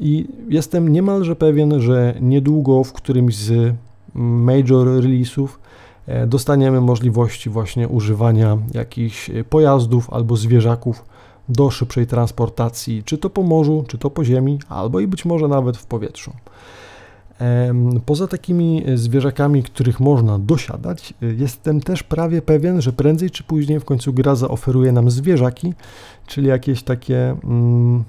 [0.00, 3.74] I jestem niemalże pewien, że niedługo w którymś z
[4.14, 5.48] major release'ów
[6.06, 11.04] e, dostaniemy możliwości właśnie używania jakichś pojazdów albo zwierzaków
[11.48, 15.48] do szybszej transportacji, czy to po morzu, czy to po ziemi, albo i być może
[15.48, 16.32] nawet w powietrzu.
[18.06, 23.84] Poza takimi zwierzakami, których można dosiadać, jestem też prawie pewien, że prędzej czy później w
[23.84, 25.74] końcu gra zaoferuje nam zwierzaki,
[26.26, 28.04] czyli jakieś takie mm,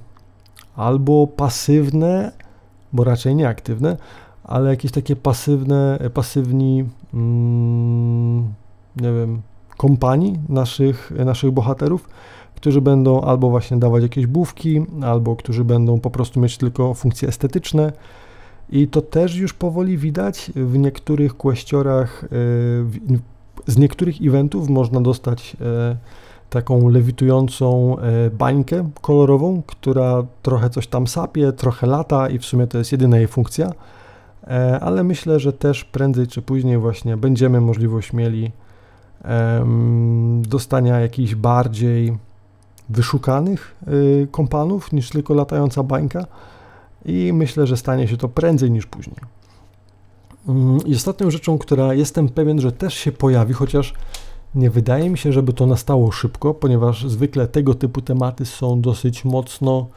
[0.76, 2.32] albo pasywne,
[2.94, 3.98] bo raczej nie aktywne,
[4.44, 8.44] ale jakieś takie pasywne, pasywni, mm,
[8.96, 9.42] nie wiem,
[9.78, 12.10] kompanii naszych, naszych bohaterów,
[12.64, 17.28] którzy będą albo właśnie dawać jakieś bówki, albo którzy będą po prostu mieć tylko funkcje
[17.28, 17.92] estetyczne.
[18.70, 22.28] I to też już powoli widać w niektórych kwestiorach, e,
[23.68, 25.98] z niektórych eventów można dostać e,
[26.50, 32.68] taką lewitującą e, bańkę kolorową, która trochę coś tam sapie, trochę lata i w sumie
[32.68, 33.72] to jest jedyna jej funkcja.
[34.82, 38.52] Ale myślę, że też prędzej czy później właśnie będziemy możliwość mieli
[40.42, 42.18] dostania jakichś bardziej
[42.90, 46.26] wyszukanych y, kompanów niż tylko latająca bańka
[47.06, 49.18] i myślę, że stanie się to prędzej niż później.
[50.48, 53.94] Mm, I ostatnią rzeczą, która jestem pewien, że też się pojawi, chociaż
[54.56, 59.26] nie wydaje mi się, żeby to nastało szybko, ponieważ zwykle tego typu tematy są dosyć
[59.26, 59.88] mocno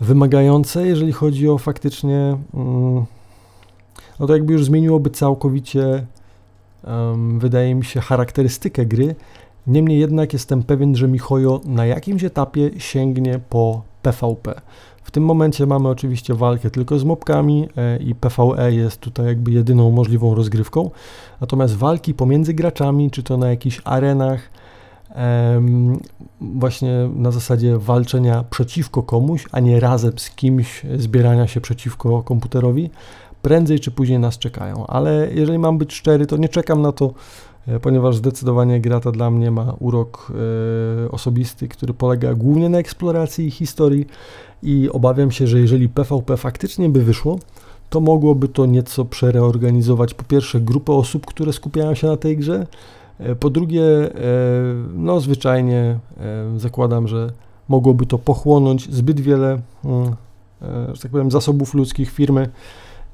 [0.00, 3.04] wymagające, jeżeli chodzi o faktycznie, mm,
[4.20, 6.06] no to jakby już zmieniłoby całkowicie,
[7.38, 9.14] wydaje mi się, charakterystykę gry
[9.66, 14.60] Niemniej jednak jestem pewien, że Michojo na jakimś etapie sięgnie po PvP.
[15.02, 19.50] W tym momencie mamy oczywiście walkę tylko z mobkami e, i PvE jest tutaj jakby
[19.50, 20.90] jedyną możliwą rozgrywką.
[21.40, 24.50] Natomiast walki pomiędzy graczami, czy to na jakichś arenach,
[26.40, 32.90] właśnie na zasadzie walczenia przeciwko komuś, a nie razem z kimś zbierania się przeciwko komputerowi,
[33.42, 34.86] prędzej czy później nas czekają.
[34.86, 37.14] Ale jeżeli mam być szczery, to nie czekam na to,
[37.82, 40.32] ponieważ zdecydowanie gra ta dla mnie ma urok
[41.04, 44.06] e, osobisty, który polega głównie na eksploracji historii.
[44.62, 47.38] I obawiam się, że jeżeli PvP faktycznie by wyszło,
[47.90, 52.66] to mogłoby to nieco przereorganizować po pierwsze grupę osób, które skupiają się na tej grze,
[53.18, 53.84] e, po drugie,
[54.94, 55.98] no zwyczajnie
[56.56, 57.30] zakładam, że
[57.68, 60.14] mogłoby to pochłonąć zbyt wiele, mm,
[60.92, 62.48] że tak powiem, zasobów ludzkich firmy,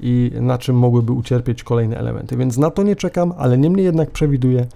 [0.02, 2.36] i na czym mogłyby ucierpieć kolejne elementy.
[2.36, 4.66] Więc na to nie czekam, ale niemniej jednak przewiduję,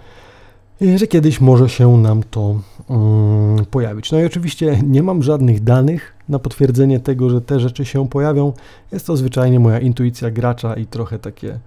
[0.97, 4.13] że kiedyś może się nam to um, pojawić.
[4.13, 8.53] No i oczywiście nie mam żadnych danych na potwierdzenie tego, że te rzeczy się pojawią.
[8.93, 11.59] Jest to zwyczajnie moja intuicja gracza i trochę takie,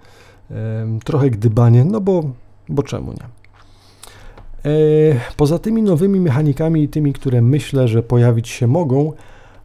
[1.03, 2.23] trochę gdybanie, no bo,
[2.69, 3.39] bo czemu nie?
[4.65, 4.71] E,
[5.37, 9.13] poza tymi nowymi mechanikami i tymi, które myślę, że pojawić się mogą,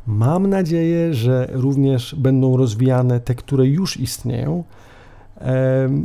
[0.06, 4.64] Mam nadzieję, że również będą rozwijane te, które już istnieją.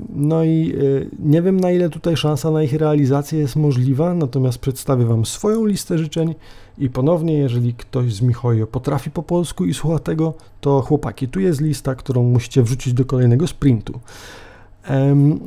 [0.10, 4.58] No i e, nie wiem na ile tutaj szansa na ich realizację jest możliwa, natomiast
[4.58, 6.36] przedstawię Wam swoją listę życzeń
[6.78, 11.39] i ponownie, jeżeli ktoś z Michojo potrafi po polsku i słucha tego, to chłopaki, tu
[11.39, 14.00] jest lista, którą musicie wrzucić do kolejnego sprintu.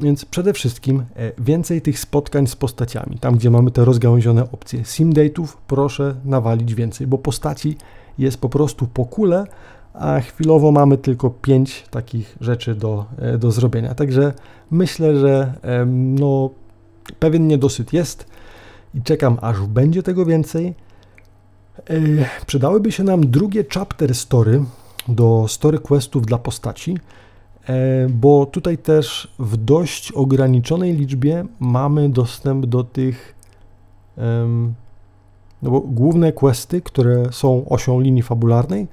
[0.01, 4.83] Więc przede wszystkim e, więcej tych spotkań z postaciami, tam gdzie mamy te rozgałęzione opcje.
[4.83, 7.77] Simdate'ów proszę nawalić więcej, bo postaci
[8.19, 9.47] jest po prostu po kule,
[9.95, 13.95] a chwilowo mamy tylko 5 takich rzeczy do, e, do zrobienia.
[13.95, 14.33] Także
[14.71, 15.53] myślę, że
[15.87, 16.51] no,
[17.19, 18.27] pewien niedosyt jest
[18.95, 20.75] i czekam, aż będzie tego więcej.
[21.79, 21.95] E,
[22.47, 24.65] przydałyby się nam drugie chapter story
[25.09, 26.99] do story questów dla postaci,
[27.69, 33.35] e, bo tutaj też w dość ograniczonej liczbie mamy dostęp do tych
[35.63, 38.87] no bo główne questy, które są osią linii fabularnej,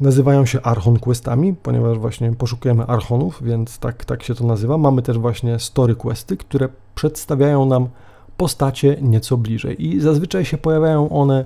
[0.00, 4.78] nazywają się Archon Questami, ponieważ właśnie poszukujemy Archonów, więc tak, tak się to nazywa.
[4.78, 7.88] Mamy też właśnie Story Questy, które przedstawiają nam
[8.36, 11.44] postacie nieco bliżej i zazwyczaj się pojawiają one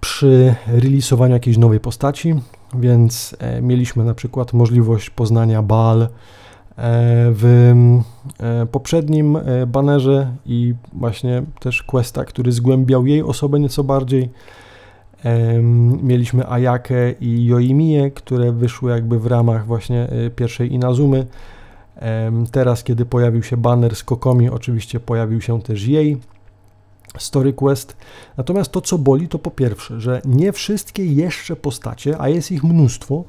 [0.00, 2.34] przy releasowaniu jakiejś nowej postaci,
[2.74, 6.08] więc e, mieliśmy na przykład możliwość poznania Baal,
[6.76, 7.74] w
[8.40, 14.30] e, poprzednim e, banerze i właśnie też Questa, który zgłębiał jej osobę nieco bardziej.
[16.02, 21.26] Mieliśmy Ayakę i Yoimię, które wyszły jakby w ramach właśnie pierwszej Inazumy.
[22.52, 26.20] Teraz, kiedy pojawił się banner z Kokomi, oczywiście pojawił się też jej
[27.18, 27.96] Story Quest.
[28.36, 32.64] Natomiast to, co boli, to po pierwsze, że nie wszystkie jeszcze postacie, a jest ich
[32.64, 33.26] mnóstwo, E,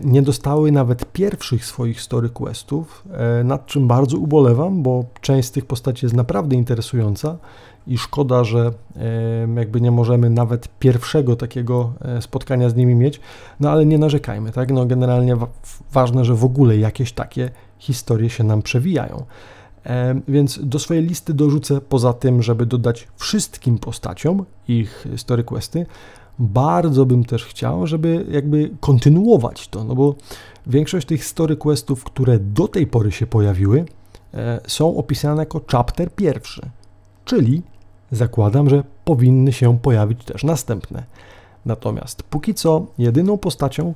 [0.00, 5.50] nie dostały nawet pierwszych swoich story questów, e, nad czym bardzo ubolewam, bo część z
[5.50, 7.36] tych postaci jest naprawdę interesująca
[7.86, 8.72] i szkoda, że
[9.56, 13.20] jakby nie możemy nawet pierwszego takiego e, spotkania z nimi mieć,
[13.60, 14.72] no ale nie narzekajmy, tak?
[14.72, 15.36] No generalnie
[15.92, 19.24] ważne, że w ogóle jakieś takie historie się nam przewijają.
[20.28, 25.86] Więc do swojej listy dorzucę poza tym, żeby dodać wszystkim postaciom ich story questy,
[26.38, 30.14] bardzo bym też chciał, żeby jakby kontynuować to, no bo
[30.66, 33.84] większość tych story questów, które do tej pory się pojawiły,
[34.34, 36.70] e, są opisane jako chapter pierwszy,
[37.24, 37.62] czyli
[38.10, 41.04] zakładam, że powinny się pojawić też następne.
[41.66, 43.94] Natomiast póki co jedyną postacią,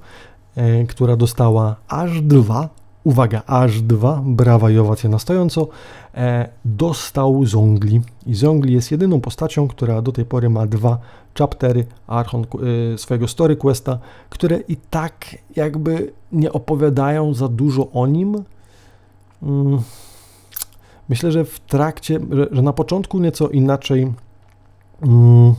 [0.56, 2.68] e, która dostała aż dwa
[3.08, 5.68] uwaga, aż dwa, brawa i owacje na stojąco,
[6.14, 8.00] e, dostał Zongli.
[8.26, 10.98] I Zongli jest jedyną postacią, która do tej pory ma dwa
[11.38, 12.42] chaptery Archon,
[12.94, 13.98] e, swojego story questa,
[14.30, 15.14] które i tak
[15.56, 18.44] jakby nie opowiadają za dużo o nim.
[19.42, 19.80] Mm.
[21.08, 24.12] Myślę, że w trakcie, że, że na początku nieco inaczej
[25.02, 25.54] mm,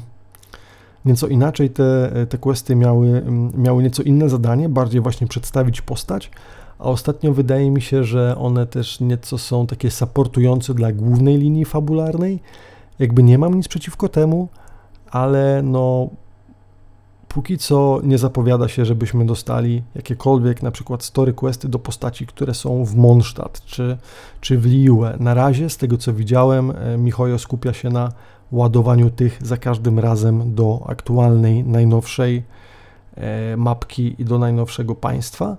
[1.06, 3.24] nieco inaczej te, te questy miały,
[3.58, 6.32] miały nieco inne zadanie, bardziej właśnie przedstawić postać,
[6.80, 11.66] a ostatnio wydaje mi się, że one też nieco są takie supportujące dla głównej linii
[11.66, 12.40] fabularnej.
[13.00, 14.48] Jakby nie mam nic przeciwko temu,
[15.12, 16.10] ale no
[17.28, 22.54] póki co nie zapowiada się, żebyśmy dostali jakiekolwiek na przykład story questy do postaci, które
[22.54, 23.98] są w Mondstadt czy,
[24.42, 25.06] czy w Liyue.
[25.20, 28.12] Na razie, z tego co widziałem, e, Michojo skupia się na
[28.52, 32.44] ładowaniu tych za każdym razem do aktualnej, najnowszej
[33.16, 35.58] e, mapki i do najnowszego państwa.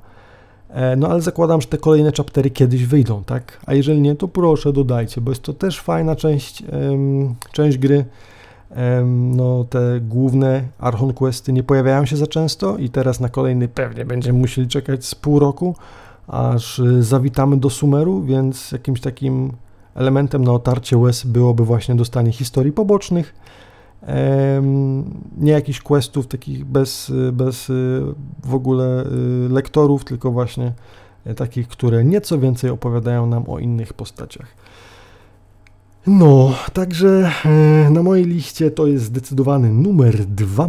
[0.72, 3.60] E, no ale zakładam, że te kolejne chaptery kiedyś wyjdą, tak?
[3.66, 6.62] A jeżeli nie, to proszę dodajcie, bo jest to też fajna część,
[7.52, 8.04] część gry.
[9.06, 14.04] No te główne Archon Questy nie pojawiają się za często i teraz na kolejny pewnie
[14.04, 15.74] będziemy musieli czekać z pół roku,
[16.28, 19.52] aż y, zawitamy do Sumeru, więc jakimś takim
[19.94, 23.34] elementem na otarcie łez byłoby właśnie dostanie historii pobocznych,
[25.38, 28.02] nie jakichś questów takich bez, bez y,
[28.44, 30.72] w ogóle y, lektorów, tylko właśnie
[31.36, 34.54] takich, które nieco więcej opowiadają nam o innych postaciach.
[36.06, 40.68] No, także e, na mojej liście to jest zdecydowany numer dwa.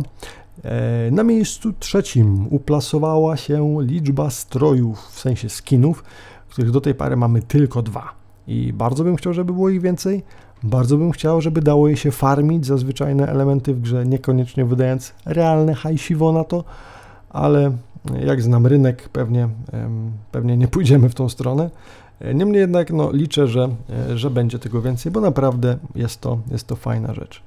[0.64, 6.04] E, na miejscu trzecim uplasowała się liczba strojów, w sensie skinów,
[6.50, 8.14] których do tej pory mamy tylko dwa.
[8.48, 10.24] I bardzo bym chciał, żeby było ich więcej.
[10.64, 15.14] Bardzo bym chciał, żeby dało je się farmić za zwyczajne elementy w grze, niekoniecznie wydając
[15.26, 16.64] realne hajsiwo na to,
[17.30, 17.72] ale
[18.26, 19.50] jak znam rynek, pewnie,
[20.32, 21.70] pewnie nie pójdziemy w tą stronę.
[22.34, 23.70] Niemniej jednak no, liczę, że,
[24.16, 27.42] że będzie tego więcej, bo naprawdę jest to, jest to fajna rzecz.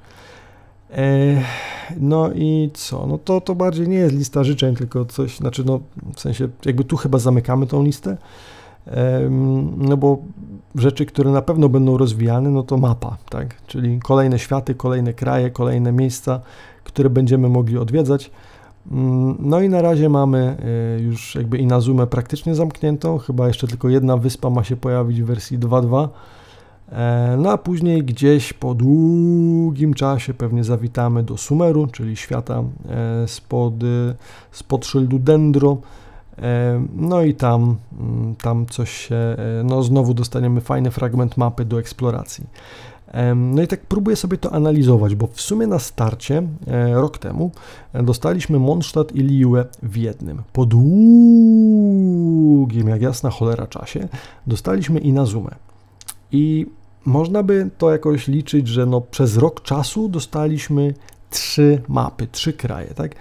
[1.96, 3.06] No i co?
[3.06, 5.80] No to, to bardziej nie jest lista życzeń, tylko coś, znaczy no
[6.14, 8.16] w sensie jakby tu chyba zamykamy tą listę,
[9.76, 10.18] no bo
[10.74, 13.66] rzeczy, które na pewno będą rozwijane, no to mapa, tak?
[13.66, 16.40] Czyli kolejne światy, kolejne kraje, kolejne miejsca,
[16.84, 18.30] które będziemy mogli odwiedzać.
[18.92, 20.56] Mm, no i na razie mamy
[20.98, 25.26] y, już jakby Inazumę praktycznie zamkniętą, chyba jeszcze tylko jedna wyspa ma się pojawić w
[25.26, 26.08] wersji 2.2.
[26.92, 33.28] E, no a później gdzieś po długim czasie pewnie zawitamy do Sumeru, czyli świata e,
[33.28, 33.74] spod,
[34.52, 35.78] spod szyldu Dendro.
[36.38, 41.78] E, no i tam, mm, tam coś się, no znowu dostaniemy fajny fragment mapy do
[41.78, 42.46] eksploracji.
[43.36, 47.50] No i tak próbuję sobie to analizować, bo w sumie na starcie e, rok temu
[47.92, 50.42] e, dostaliśmy Mondstadt i Liue w jednym.
[50.52, 50.88] Po długim,
[52.88, 54.08] jak jasna cholera czasie,
[54.46, 55.54] dostaliśmy Inazumę.
[56.32, 56.66] I
[57.04, 60.94] można by to jakoś liczyć, że no przez rok czasu dostaliśmy
[61.30, 63.14] trzy mapy, trzy kraje, tak?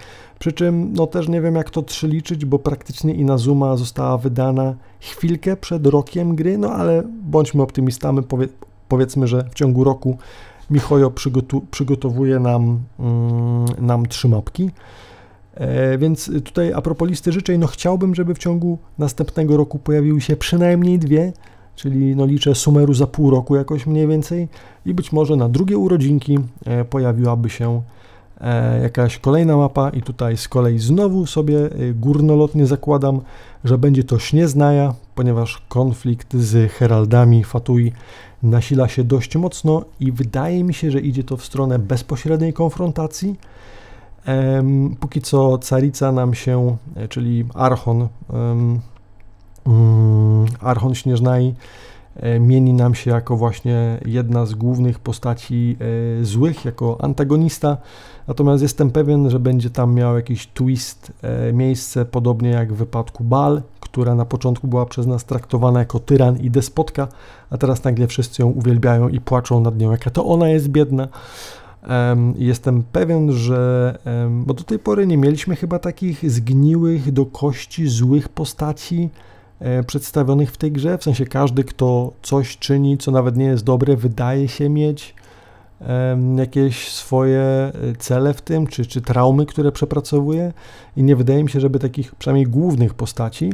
[0.44, 4.74] Przy czym no też nie wiem jak to trzy liczyć, bo praktycznie Inazuma została wydana
[5.00, 8.48] chwilkę przed rokiem gry, no ale bądźmy optymistami, powie,
[8.88, 10.18] powiedzmy, że w ciągu roku
[10.70, 14.70] Michojo przygotu, przygotowuje nam, mm, nam trzy mapki.
[15.54, 20.20] E, więc tutaj a propos listy życzeń, no chciałbym, żeby w ciągu następnego roku pojawiły
[20.20, 21.32] się przynajmniej dwie,
[21.76, 24.48] czyli no liczę sumeru za pół roku jakoś mniej więcej
[24.86, 27.82] i być może na drugie urodzinki e, pojawiłaby się
[28.82, 33.20] jakaś kolejna mapa i tutaj z kolei znowu sobie e, górnolotnie zakładam,
[33.64, 37.92] że będzie to Śnieznaja, ponieważ konflikt z heraldami Fatui
[38.42, 43.36] nasila się dość mocno i wydaje mi się, że idzie to w stronę bezpośredniej konfrontacji.
[45.00, 48.80] Póki co carica nam się, e, czyli Archon, um,
[50.60, 51.54] Archon Śnieżnaj e,
[52.40, 55.76] mieni nam się jako właśnie jedna z głównych postaci
[56.20, 57.76] e, złych, jako antagonista.
[58.28, 61.12] Natomiast jestem pewien, że będzie tam miał jakiś twist,
[61.52, 66.36] miejsce, podobnie jak w wypadku Bal, która na początku była przez nas traktowana jako tyran
[66.36, 67.08] i despotka,
[67.50, 71.08] a teraz nagle wszyscy ją uwielbiają i płaczą nad nią, jaka to ona jest biedna.
[72.36, 73.98] Jestem pewien, że,
[74.30, 79.33] bo do tej pory nie mieliśmy chyba takich zgniłych do kości złych postaci e,
[79.86, 83.96] przedstawionych w tej grze, w sensie każdy, kto coś czyni, co nawet nie jest dobre,
[83.96, 85.14] wydaje się mieć
[86.36, 90.52] jakieś swoje e, cele w tym, czy, czy traumy, które przepracowuje
[90.96, 93.52] i nie wydaje mi się, żeby takich przynajmniej głównych postaci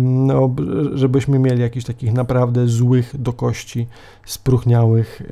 [0.00, 0.54] no,
[0.94, 3.86] żebyśmy mieli jakichś takich naprawdę złych do kości,
[4.26, 5.22] spruchniałych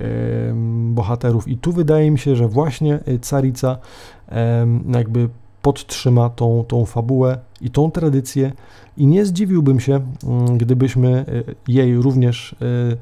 [0.90, 1.48] bohaterów.
[1.48, 3.78] I tu wydaje mi się, że właśnie y, Carica
[4.88, 5.28] jakby
[5.64, 8.52] podtrzyma tą, tą fabułę i tą tradycję
[8.96, 12.96] i nie zdziwiłbym się, mm, gdybyśmy y, jej również y,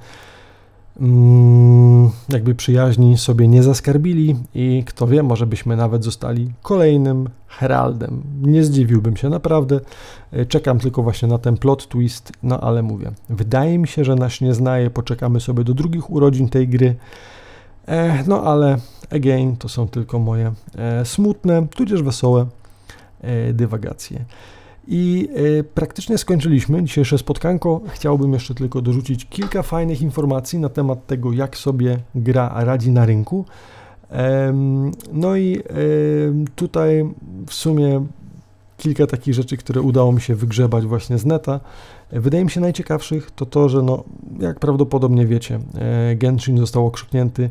[1.00, 8.22] Mm, jakby przyjaźni sobie nie zaskarbili i kto wie, może byśmy nawet zostali kolejnym heraldem.
[8.42, 9.80] Nie zdziwiłbym się naprawdę.
[10.32, 14.14] E, czekam tylko właśnie na ten plot twist, no ale mówię, wydaje mi się, że
[14.14, 16.94] nasz nie znaje, poczekamy sobie do drugich urodzin tej gry.
[17.93, 18.76] E, no ale
[19.11, 22.47] again, to są tylko moje e, smutne, tudzież wesołe
[23.20, 24.24] e, dywagacje.
[24.88, 25.28] I
[25.74, 27.80] praktycznie skończyliśmy dzisiejsze spotkanko.
[27.88, 33.07] Chciałbym jeszcze tylko dorzucić kilka fajnych informacji na temat tego, jak sobie gra radzi na
[33.07, 33.45] rynku.
[35.12, 35.62] No i
[36.57, 37.11] tutaj
[37.47, 38.07] w sumie
[38.76, 41.61] kilka takich rzeczy, które udało mi się wygrzebać właśnie z neta.
[42.12, 44.05] Wydaje mi się najciekawszych to to, że no,
[44.40, 45.61] jak prawdopodobnie wiecie,
[46.16, 47.51] Genshin został okrzyknięty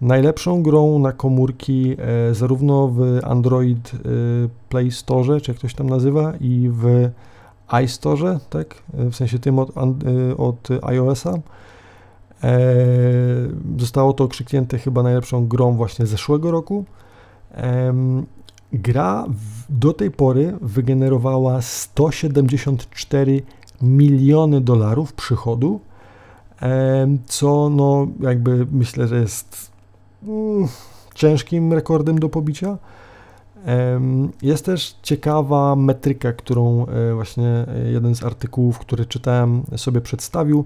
[0.00, 3.98] najlepszą grą na komórki e, zarówno w Android e,
[4.68, 7.10] Play Store, czy jak ktoś tam nazywa, i w
[7.84, 8.82] iStore, tak?
[8.94, 9.70] W sensie tym od,
[10.36, 11.34] od iOS-a.
[13.78, 16.84] Zostało to okrzyknięte chyba najlepszą grą właśnie zeszłego roku.
[18.72, 19.26] Gra
[19.68, 23.42] do tej pory wygenerowała 174
[23.82, 25.80] miliony dolarów przychodu
[27.26, 29.69] co no jakby myślę, że jest
[30.22, 30.68] mm,
[31.14, 32.78] ciężkim rekordem do pobicia.
[34.42, 40.64] Jest też ciekawa metryka, którą e, właśnie e, jeden z artykułów, który czytałem, sobie przedstawił.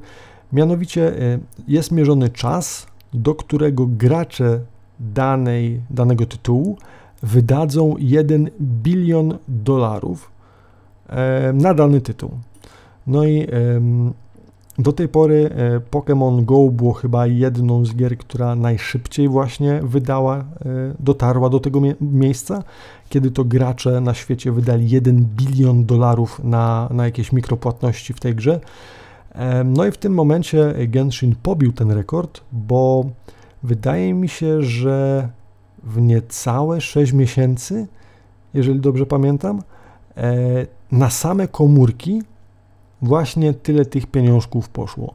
[0.52, 1.38] Mianowicie e,
[1.68, 4.60] jest mierzony czas, do którego gracze
[5.00, 6.78] danej, danego tytułu
[7.22, 10.30] wydadzą 1 bilion dolarów
[11.54, 12.30] na dany tytuł.
[13.06, 13.46] No i
[14.78, 20.38] do tej pory e, Pokémon Go było chyba jedną z gier, która najszybciej właśnie wydała,
[20.38, 20.44] e,
[21.00, 22.62] dotarła do tego miejsca,
[23.08, 28.34] kiedy to gracze na świecie wydali 1 bilion dolarów na, na jakieś mikropłatności w tej
[28.34, 28.60] grze.
[29.64, 33.04] No i w tym momencie Genshin pobił ten rekord, bo
[33.62, 35.28] wydaje mi się, że
[35.82, 37.86] w niecałe 6 miesięcy,
[38.54, 39.62] jeżeli dobrze pamiętam,
[40.16, 40.32] e,
[40.92, 42.22] na same komórki
[43.02, 45.14] właśnie tyle tych pieniążków poszło.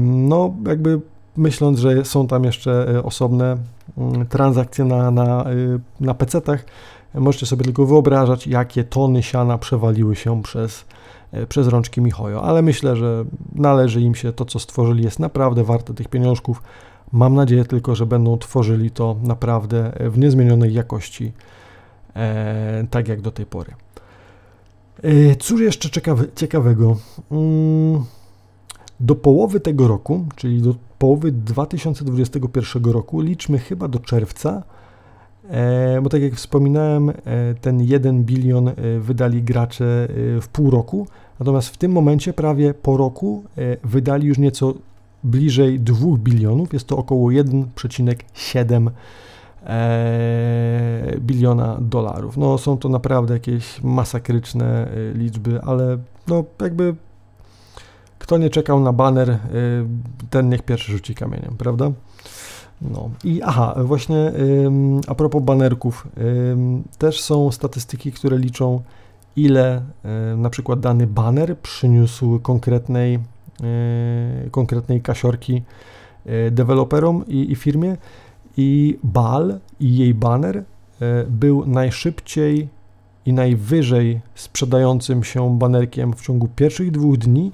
[0.00, 1.00] No, jakby
[1.36, 3.56] myśląc, że są tam jeszcze e, osobne
[3.98, 5.54] mm, transakcje na, na, e,
[6.00, 6.64] na PC-tach,
[7.14, 10.84] możecie sobie tylko wyobrażać, jakie tony siana przewaliły się przez,
[11.32, 13.24] e, przez rączki Michojo, ale myślę, że
[13.54, 16.62] należy im się to, co stworzyli, jest naprawdę warte tych pieniążków.
[17.12, 21.32] Mam nadzieję tylko, że będą tworzyli to naprawdę w niezmienionej jakości,
[22.16, 23.72] e, tak jak do tej pory.
[25.02, 26.96] E, cóż jeszcze ciekawe, ciekawego?
[27.30, 28.04] Mm,
[29.00, 34.62] do połowy tego roku, czyli do połowy 2021 roku, liczmy chyba do czerwca,
[35.50, 37.14] e, bo tak jak wspominałem, e,
[37.60, 38.70] ten 1 bilion
[39.00, 40.08] wydali gracze
[40.40, 41.06] w pół roku,
[41.40, 43.44] natomiast w tym momencie, prawie po roku,
[43.84, 44.74] wydali już nieco
[45.24, 48.90] bliżej 2 bilionów, jest to około 1,7 e,
[51.20, 52.36] biliona dolarów.
[52.36, 56.94] No są to naprawdę jakieś masakryczne e, liczby, ale no jakby
[58.18, 59.38] kto nie czekał na baner, e,
[60.30, 61.90] ten niech pierwszy rzuci kamieniem, prawda?
[62.82, 64.32] No i aha, właśnie
[65.06, 66.08] a propos banerków,
[66.98, 68.82] też są statystyki, które liczą
[69.36, 69.82] ile
[70.36, 73.20] na przykład dany baner przyniósł konkretnej, e,
[74.50, 75.62] konkretnej kasiorki
[76.50, 77.96] deweloperom i, i firmie
[78.56, 80.64] i Bal i jej banner e,
[81.28, 82.68] był najszybciej
[83.26, 87.52] i najwyżej sprzedającym się banerkiem w ciągu pierwszych dwóch dni,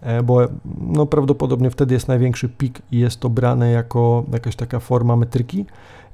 [0.00, 0.40] e, bo
[0.80, 5.66] no, prawdopodobnie wtedy jest największy pik i jest to brane jako jakaś taka forma metryki.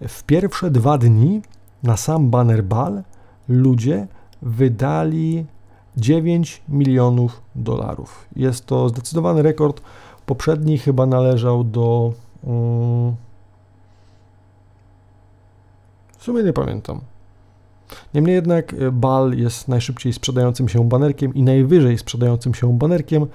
[0.08, 1.42] W pierwsze dwa dni
[1.82, 3.02] na sam banner Bal
[3.48, 4.06] ludzie
[4.42, 5.46] wydali
[5.96, 8.28] 9 milionów dolarów.
[8.36, 9.80] Jest to zdecydowany rekord.
[10.26, 12.12] Poprzedni chyba należał do.
[12.42, 13.14] Um,
[16.24, 17.00] w sumie nie pamiętam.
[18.14, 23.26] Niemniej jednak e, Bal jest najszybciej sprzedającym się banerkiem i najwyżej sprzedającym się banerkiem.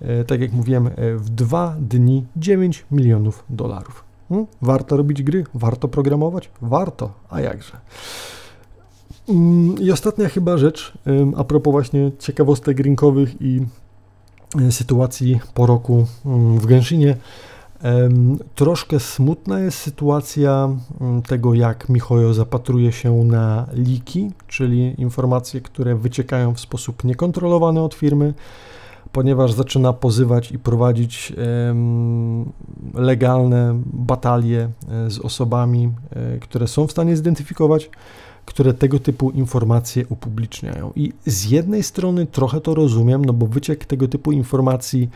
[0.00, 4.04] E, tak jak mówiłem, e, w dwa dni 9 milionów dolarów.
[4.28, 4.46] Hmm?
[4.62, 5.44] Warto robić gry?
[5.54, 6.50] Warto programować?
[6.62, 7.72] Warto, a jakże.
[9.28, 10.92] Mm, I ostatnia chyba rzecz,
[11.36, 13.66] a propos właśnie ciekawostek rynkowych i
[14.70, 17.16] sytuacji po roku mm, w Genshinie.
[18.54, 20.68] Troszkę smutna jest sytuacja
[21.00, 27.80] mm, tego, jak Michojo zapatruje się na liki, czyli informacje, które wyciekają w sposób niekontrolowany
[27.80, 28.34] od firmy,
[29.12, 31.32] ponieważ zaczyna pozywać i prowadzić
[32.94, 37.90] legalne batalie e, z osobami, e, które są w stanie zidentyfikować,
[38.46, 40.92] które tego typu informacje upubliczniają.
[40.96, 45.10] I z jednej strony trochę to rozumiem, no bo wyciek tego typu informacji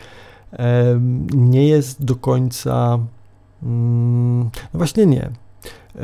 [1.33, 2.99] nie jest do końca.
[3.63, 5.29] Mm, no właśnie nie.
[5.95, 6.01] E,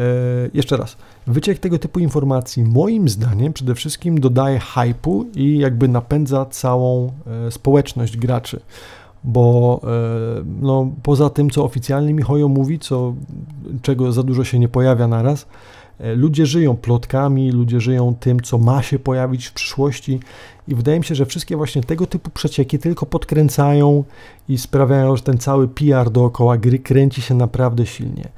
[0.54, 0.98] jeszcze raz.
[1.28, 7.12] Wyciek tego typu informacji, moim zdaniem, przede wszystkim dodaje hypu i jakby napędza całą
[7.48, 8.60] e, społeczność graczy.
[9.24, 9.88] Bo e,
[10.62, 13.14] no, poza tym, co oficjalnie Michojo mówi, co,
[13.82, 15.48] czego za dużo się nie pojawia naraz,
[16.16, 20.20] ludzie żyją plotkami, ludzie żyją tym, co ma się pojawić w przyszłości
[20.68, 24.04] i wydaje mi się, że wszystkie właśnie tego typu przecieki tylko podkręcają
[24.50, 28.30] i sprawiają, że ten cały PR dookoła gry kręci się naprawdę silnie.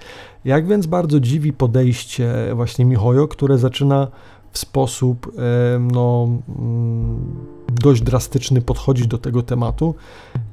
[0.46, 4.08] Jak więc bardzo dziwi podejście właśnie Michojo, które zaczyna
[4.52, 5.32] w sposób
[5.80, 7.36] no, mm,
[7.68, 9.96] dość drastyczny podchodzić do tego tematu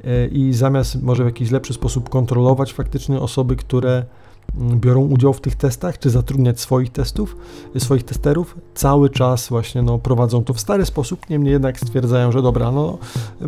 [0.05, 4.05] e, i zamiast może w jakiś lepszy sposób kontrolować faktycznie osoby, które
[4.57, 7.37] biorą udział w tych testach, czy zatrudniać swoich testów,
[7.79, 12.43] swoich testerów, cały czas właśnie no, prowadzą to w stary sposób, niemniej jednak stwierdzają, że
[12.43, 12.99] dobra, no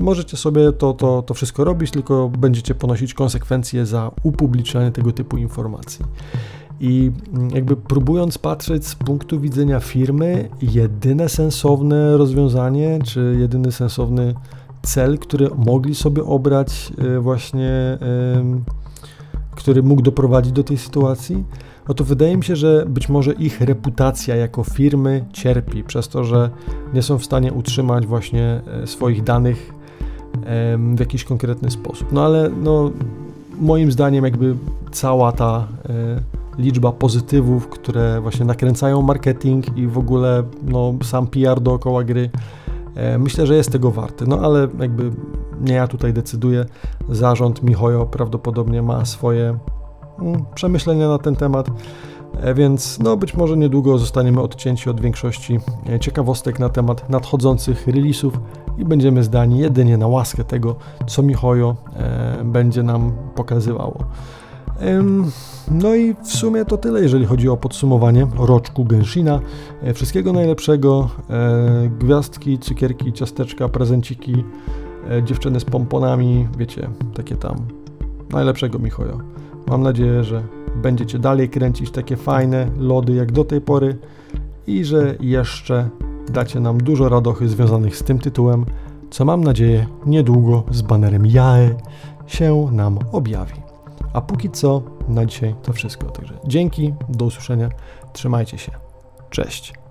[0.00, 5.36] możecie sobie to, to, to wszystko robić, tylko będziecie ponosić konsekwencje za upublicznianie tego typu
[5.36, 6.04] informacji.
[6.80, 7.12] I
[7.54, 14.34] jakby próbując patrzeć z punktu widzenia firmy, jedyne sensowne rozwiązanie, czy jedyny sensowny
[14.82, 17.98] cel, który mogli sobie obrać e, właśnie,
[19.62, 21.44] który mógł doprowadzić do tej sytuacji,
[21.88, 26.24] no to wydaje mi się, że być może ich reputacja jako firmy cierpi przez to,
[26.24, 26.50] że
[26.94, 29.72] nie są w stanie utrzymać właśnie e, swoich danych
[30.94, 32.12] w jakiś konkretny sposób.
[32.12, 32.90] No ale no,
[33.60, 34.56] moim zdaniem jakby
[34.90, 36.22] cała ta e,
[36.58, 42.30] liczba pozytywów, które właśnie nakręcają marketing i w ogóle no, sam PR dookoła gry,
[43.18, 44.24] myślę, że jest tego warty.
[44.26, 45.10] No ale jakby
[45.60, 46.64] nie ja tutaj decyduję.
[47.08, 49.58] Zarząd Mihojo prawdopodobnie ma swoje
[50.18, 51.70] mm, przemyślenia na ten temat.
[52.40, 55.58] E, więc no być może niedługo zostaniemy odcięci od większości
[56.00, 58.40] ciekawostek na temat nadchodzących releasów
[58.78, 60.76] i będziemy zdani jedynie na łaskę tego,
[61.06, 63.98] co Mihojo e, będzie nam pokazywało.
[65.70, 69.40] No i w sumie to tyle, jeżeli chodzi o podsumowanie roczku Genshina.
[69.82, 74.44] E, wszystkiego najlepszego, e, gwiazdki, cukierki, ciasteczka, prezenciki,
[75.24, 77.56] dziewczyny z pomponami, wiecie, takie tam.
[78.30, 79.18] Najlepszego Mihojo.
[79.66, 80.42] Mam nadzieję, że
[80.82, 83.98] będziecie dalej kręcić takie fajne lody jak do tej pory
[84.66, 85.88] i że jeszcze
[86.28, 88.64] dacie nam dużo radochy związanych z tym tytułem,
[89.10, 91.70] co mam nadzieję niedługo z banerem JAE
[92.26, 93.61] się nam objawi.
[94.12, 96.06] A póki co, na dzisiaj to wszystko.
[96.06, 97.68] Także dzięki, do usłyszenia,
[98.12, 98.72] trzymajcie się.
[99.30, 99.81] Cześć.